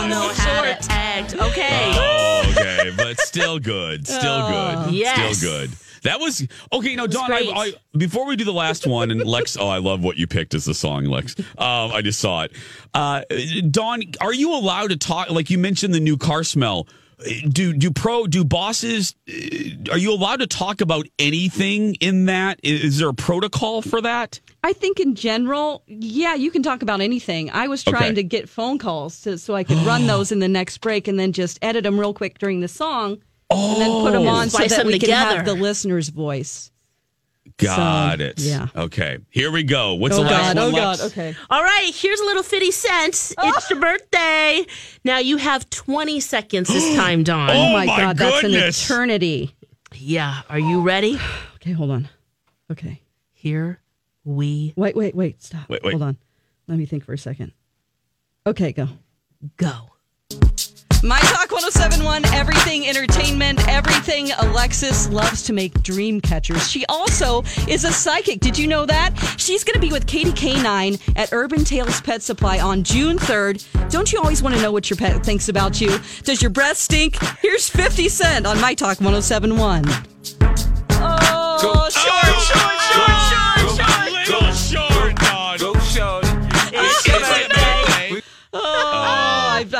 know 0.08 0.32
how 0.34 0.62
to 0.62 0.78
act. 0.88 1.34
Okay. 1.34 1.92
Oh, 1.94 2.54
okay, 2.56 2.90
but 2.96 3.20
still 3.20 3.58
good. 3.58 4.06
Still 4.06 4.20
oh, 4.22 4.84
good. 4.86 4.94
Yes. 4.94 5.36
Still 5.36 5.50
good. 5.50 5.70
That 6.02 6.20
was 6.20 6.46
okay. 6.72 6.96
No, 6.96 7.06
Dawn. 7.06 7.32
I. 7.32 7.38
I, 7.54 7.72
before 7.96 8.26
we 8.26 8.36
do 8.36 8.44
the 8.44 8.52
last 8.52 8.86
one, 8.86 9.10
and 9.10 9.24
Lex. 9.24 9.56
Oh, 9.58 9.68
I 9.68 9.78
love 9.78 10.02
what 10.04 10.16
you 10.16 10.26
picked 10.26 10.54
as 10.54 10.64
the 10.64 10.74
song, 10.74 11.04
Lex. 11.06 11.34
Um, 11.38 11.44
I 11.92 12.02
just 12.02 12.20
saw 12.20 12.42
it. 12.42 12.52
Uh, 12.94 13.22
Dawn, 13.70 14.02
are 14.20 14.32
you 14.34 14.52
allowed 14.54 14.90
to 14.90 14.96
talk? 14.96 15.30
Like 15.30 15.50
you 15.50 15.58
mentioned, 15.58 15.92
the 15.94 16.00
new 16.00 16.16
car 16.16 16.44
smell. 16.44 16.86
Do 17.50 17.74
do 17.74 17.90
pro 17.90 18.26
do 18.26 18.44
bosses? 18.44 19.14
uh, 19.28 19.92
Are 19.92 19.98
you 19.98 20.10
allowed 20.14 20.36
to 20.40 20.46
talk 20.46 20.80
about 20.80 21.06
anything 21.18 21.94
in 21.96 22.24
that? 22.26 22.58
Is, 22.62 22.82
is 22.84 22.98
there 22.98 23.10
a 23.10 23.14
protocol 23.14 23.82
for 23.82 24.00
that? 24.00 24.40
I 24.64 24.72
think 24.72 25.00
in 25.00 25.14
general, 25.14 25.82
yeah, 25.86 26.34
you 26.34 26.50
can 26.50 26.62
talk 26.62 26.80
about 26.80 27.02
anything. 27.02 27.50
I 27.50 27.68
was 27.68 27.84
trying 27.84 28.02
Okay. 28.04 28.14
to 28.14 28.22
get 28.22 28.48
phone 28.48 28.78
calls 28.78 29.20
to, 29.22 29.36
so 29.36 29.54
I 29.54 29.64
could 29.64 29.76
run 29.86 30.06
those 30.06 30.32
in 30.32 30.38
the 30.38 30.48
next 30.48 30.78
break 30.78 31.08
and 31.08 31.18
then 31.20 31.32
just 31.32 31.58
edit 31.60 31.84
them 31.84 32.00
real 32.00 32.14
quick 32.14 32.38
during 32.38 32.60
the 32.60 32.68
song 32.68 33.18
and 33.50 33.80
then 33.80 33.90
put 34.02 34.12
them 34.12 34.22
Oh. 34.26 34.28
on 34.28 34.50
so 34.50 34.64
that 34.64 34.86
we 34.86 34.98
can 34.98 35.10
have 35.10 35.44
the 35.44 35.54
listener's 35.54 36.08
voice. 36.08 36.70
Got 37.56 38.18
So, 38.18 38.24
it. 38.24 38.40
yeah. 38.40 38.68
Okay. 38.76 39.18
Here 39.30 39.50
we 39.50 39.62
go. 39.64 39.94
What's 39.94 40.16
oh 40.16 40.22
the 40.22 40.30
last 40.30 40.54
God! 40.54 40.56
one? 40.56 40.74
Oh 40.74 40.76
God! 40.76 41.00
Okay. 41.00 41.34
All 41.50 41.62
right, 41.62 41.90
here's 41.94 42.20
a 42.20 42.24
little 42.24 42.42
50 42.42 42.70
cents. 42.70 43.34
Ah. 43.36 43.52
It's 43.56 43.68
your 43.68 43.80
birthday. 43.80 44.64
Now 45.04 45.18
you 45.18 45.36
have 45.36 45.68
20 45.70 46.20
seconds 46.20 46.68
this 46.68 46.94
time, 46.96 47.22
Dawn. 47.22 47.50
Oh, 47.50 47.54
oh, 47.54 47.72
my, 47.72 47.86
my 47.86 47.96
God! 47.96 48.16
That's 48.18 48.44
an 48.44 48.54
eternity. 48.54 49.54
Yeah, 49.94 50.42
are 50.48 50.58
you 50.58 50.80
ready? 50.82 51.18
Okay, 51.56 51.72
hold 51.72 51.90
on. 51.90 52.08
Okay. 52.70 53.02
Here 53.32 53.80
we 54.24 54.72
Wait, 54.76 54.96
wait, 54.96 55.14
wait. 55.14 55.42
Stop. 55.42 55.68
Wait, 55.68 55.82
wait. 55.82 55.90
Hold 55.92 56.02
on. 56.02 56.16
Let 56.68 56.78
me 56.78 56.86
think 56.86 57.04
for 57.04 57.12
a 57.12 57.18
second. 57.18 57.52
Okay, 58.46 58.72
go. 58.72 58.88
go. 59.58 59.90
My 61.02 61.18
Talk 61.20 61.50
1071, 61.50 62.26
everything 62.34 62.86
entertainment, 62.86 63.66
everything. 63.68 64.32
Alexis 64.32 65.08
loves 65.08 65.42
to 65.44 65.54
make 65.54 65.82
dream 65.82 66.20
catchers. 66.20 66.70
She 66.70 66.84
also 66.90 67.42
is 67.66 67.84
a 67.84 67.90
psychic. 67.92 68.40
Did 68.40 68.58
you 68.58 68.66
know 68.66 68.84
that? 68.84 69.16
She's 69.38 69.64
going 69.64 69.74
to 69.74 69.80
be 69.80 69.90
with 69.90 70.06
Katie 70.06 70.32
K9 70.32 71.16
at 71.16 71.32
Urban 71.32 71.64
Tails 71.64 72.02
Pet 72.02 72.20
Supply 72.20 72.58
on 72.58 72.84
June 72.84 73.16
3rd. 73.16 73.90
Don't 73.90 74.12
you 74.12 74.18
always 74.18 74.42
want 74.42 74.54
to 74.56 74.60
know 74.60 74.72
what 74.72 74.90
your 74.90 74.98
pet 74.98 75.24
thinks 75.24 75.48
about 75.48 75.80
you? 75.80 75.98
Does 76.24 76.42
your 76.42 76.50
breath 76.50 76.76
stink? 76.76 77.16
Here's 77.40 77.66
50 77.70 78.10
Cent 78.10 78.46
on 78.46 78.60
My 78.60 78.74
Talk 78.74 79.00
1071. 79.00 79.84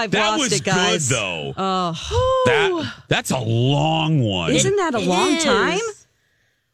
I've, 0.01 0.05
I've 0.07 0.11
That 0.13 0.29
lost 0.31 0.41
was 0.41 0.53
it, 0.53 0.65
guys. 0.65 1.09
good 1.09 1.17
though. 1.17 1.55
Oh, 1.57 2.43
That 2.47 2.95
that's 3.09 3.31
a 3.31 3.39
long 3.39 4.21
one. 4.21 4.53
isn't 4.53 4.77
that 4.77 4.95
a 4.95 4.99
long 4.99 5.33
is. 5.33 5.45
time? 5.45 5.81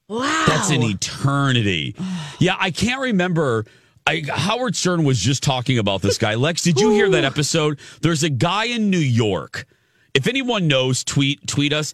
Wow. 0.09 0.45
That's 0.47 0.71
an 0.71 0.83
eternity. 0.83 1.97
yeah, 2.39 2.57
I 2.59 2.71
can't 2.71 3.01
remember. 3.01 3.65
I, 4.07 4.23
Howard 4.29 4.77
Stern 4.77 5.03
was 5.03 5.19
just 5.19 5.43
talking 5.43 5.79
about 5.79 6.01
this 6.01 6.17
guy. 6.17 6.37
Lex, 6.37 6.63
did 6.63 6.79
you 6.81 6.91
hear 6.91 7.11
that 7.11 7.25
episode? 7.25 7.81
There's 8.03 8.23
a 8.23 8.31
guy 8.31 8.67
in 8.67 8.89
New 8.89 8.99
York. 9.01 9.67
If 10.15 10.29
anyone 10.29 10.69
knows, 10.69 11.03
tweet 11.03 11.47
tweet 11.49 11.73
us. 11.73 11.93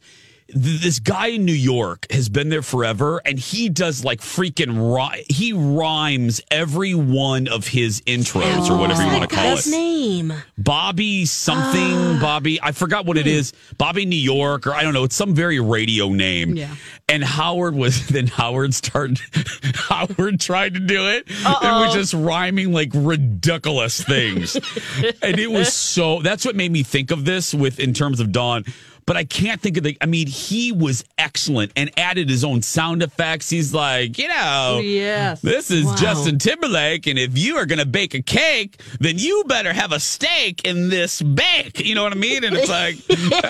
Th- 0.53 0.81
This 0.81 0.99
guy 0.99 1.29
in 1.29 1.45
New 1.45 1.53
York 1.53 2.07
has 2.11 2.29
been 2.29 2.49
there 2.49 2.63
forever, 2.63 3.21
and 3.25 3.39
he 3.39 3.69
does 3.69 4.05
like 4.05 4.21
freaking 4.21 5.23
he 5.31 5.53
rhymes 5.53 6.41
every 6.51 6.95
one 6.95 7.49
of 7.49 7.67
his 7.69 8.01
intros 8.03 8.69
or 8.71 8.77
whatever 8.79 9.03
you 9.03 9.09
want 9.09 9.29
to 9.29 9.35
call 9.35 9.57
it. 9.57 9.67
name. 9.67 10.33
Bobby 10.59 11.25
something, 11.25 12.19
Bobby. 12.21 12.61
I 12.63 12.73
forgot 12.73 13.07
what 13.07 13.17
it 13.19 13.27
is. 13.27 13.53
Bobby 13.79 14.05
New 14.07 14.17
York, 14.17 14.67
or 14.67 14.75
I 14.75 14.83
don't 14.83 14.95
know. 14.95 15.05
It's 15.05 15.17
some 15.17 15.35
very 15.35 15.61
radio 15.61 16.09
name. 16.11 16.57
Yeah. 16.57 16.75
And 17.09 17.23
Howard 17.25 17.75
was 17.75 18.07
then 18.09 18.27
Howard 18.27 18.75
started. 18.75 19.19
Howard 19.75 20.41
tried 20.41 20.75
to 20.75 20.81
do 20.81 21.09
it 21.09 21.29
and 21.31 21.87
was 21.87 21.95
just 21.95 22.15
rhyming 22.15 22.73
like 22.73 22.91
ridiculous 22.95 24.03
things, 24.03 24.55
and 25.23 25.39
it 25.39 25.51
was 25.51 25.73
so. 25.75 26.21
That's 26.21 26.45
what 26.45 26.57
made 26.57 26.73
me 26.73 26.83
think 26.83 27.11
of 27.11 27.25
this 27.25 27.53
with 27.55 27.79
in 27.81 27.93
terms 27.95 28.21
of 28.21 28.33
Dawn. 28.33 28.65
But 29.05 29.17
I 29.17 29.25
can't 29.25 29.61
think 29.61 29.77
of 29.77 29.83
the. 29.83 29.99
I 30.01 30.07
mean, 30.07 30.29
he 30.29 30.71
was 30.73 31.05
excellent 31.19 31.73
and 31.77 31.91
added 31.99 32.29
his 32.31 32.45
own 32.45 32.63
sound 32.63 33.03
effects. 33.03 33.51
He's 33.51 33.75
like, 33.75 34.17
you 34.17 34.29
know, 34.29 34.81
Yes. 34.83 35.41
this 35.41 35.71
is 35.73 35.85
Wow. 35.87 35.97
Justin 35.97 36.39
Timberlake, 36.39 37.07
and 37.09 37.19
if 37.19 37.37
you 37.37 37.57
are 37.57 37.67
going 37.67 37.81
to 37.81 37.87
bake 37.87 38.15
a 38.15 38.23
cake, 38.23 38.81
then 39.01 39.19
you 39.19 39.43
better 39.49 39.73
have 39.73 39.91
a 39.93 39.99
steak 40.01 40.65
in 40.65 40.89
this 40.89 41.21
bake. 41.21 41.81
You 41.81 41.95
know 41.97 42.05
what 42.05 42.13
I 42.13 42.17
mean? 42.17 42.45
And 42.45 42.57
it's 42.57 42.69
like, 42.69 42.97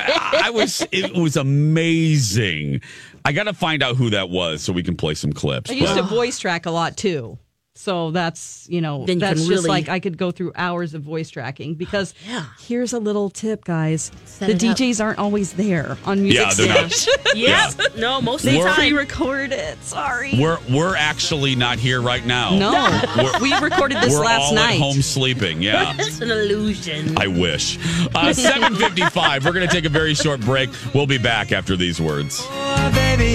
I 0.44 0.50
was, 0.50 0.86
it 0.90 1.14
was 1.14 1.36
amazing. 1.36 2.80
I 3.24 3.32
got 3.32 3.44
to 3.44 3.52
find 3.52 3.82
out 3.82 3.96
who 3.96 4.10
that 4.10 4.30
was 4.30 4.62
so 4.62 4.72
we 4.72 4.82
can 4.82 4.96
play 4.96 5.14
some 5.14 5.32
clips. 5.32 5.70
I 5.70 5.74
used 5.74 5.94
But- 5.94 6.00
to 6.02 6.06
voice 6.08 6.38
track 6.38 6.66
a 6.66 6.70
lot 6.70 6.96
too. 6.96 7.38
So 7.74 8.10
that's, 8.10 8.66
you 8.68 8.82
know, 8.82 9.06
Then 9.06 9.16
you 9.16 9.20
that's 9.20 9.40
can 9.40 9.48
just 9.48 9.64
really- 9.64 9.68
like 9.68 9.88
I 9.88 9.98
could 9.98 10.18
go 10.18 10.30
through 10.30 10.52
hours 10.54 10.92
of 10.92 11.00
voice 11.02 11.30
tracking 11.30 11.74
because 11.74 12.12
yeah. 12.28 12.44
here's 12.60 12.92
a 12.92 12.98
little 12.98 13.30
tip, 13.30 13.64
guys. 13.64 14.12
Set 14.26 14.46
the 14.48 14.52
it 14.54 14.64
up. 14.70 14.76
DJs 14.76 15.02
aren't 15.02 15.18
always 15.18 15.54
there 15.54 15.96
on 16.04 16.22
music 16.22 16.40
Yeah, 16.42 16.54
they're 16.54 16.82
not. 16.82 16.92
stage. 16.92 17.16
Yes. 17.34 17.78
No, 17.96 18.20
most 18.20 18.44
of 18.44 18.52
the 18.52 18.58
time. 18.58 18.74
pre-record 18.74 19.52
it. 19.52 19.82
Sorry. 19.82 20.34
We're 20.38 20.58
we're 20.70 20.94
actually 20.96 21.56
not 21.56 21.78
here 21.78 22.02
right 22.02 22.24
now. 22.26 22.54
No. 22.58 22.72
We're- 23.16 23.32
we 23.40 23.54
recorded 23.58 23.96
this 24.02 24.12
we're 24.12 24.20
last 24.24 24.48
all 24.50 24.54
night. 24.54 24.74
at 24.74 24.78
home 24.78 25.00
sleeping. 25.00 25.62
Yeah. 25.62 25.94
it's 25.98 26.20
an 26.20 26.30
illusion. 26.30 27.16
I 27.18 27.26
wish. 27.26 27.78
Uh, 28.14 28.34
755. 28.34 29.46
We're 29.46 29.52
going 29.52 29.66
to 29.66 29.74
take 29.74 29.86
a 29.86 29.88
very 29.88 30.12
short 30.12 30.40
break. 30.42 30.68
We'll 30.94 31.06
be 31.06 31.16
back 31.16 31.52
after 31.52 31.74
these 31.74 32.02
words. 32.02 32.46
baby, 32.92 33.34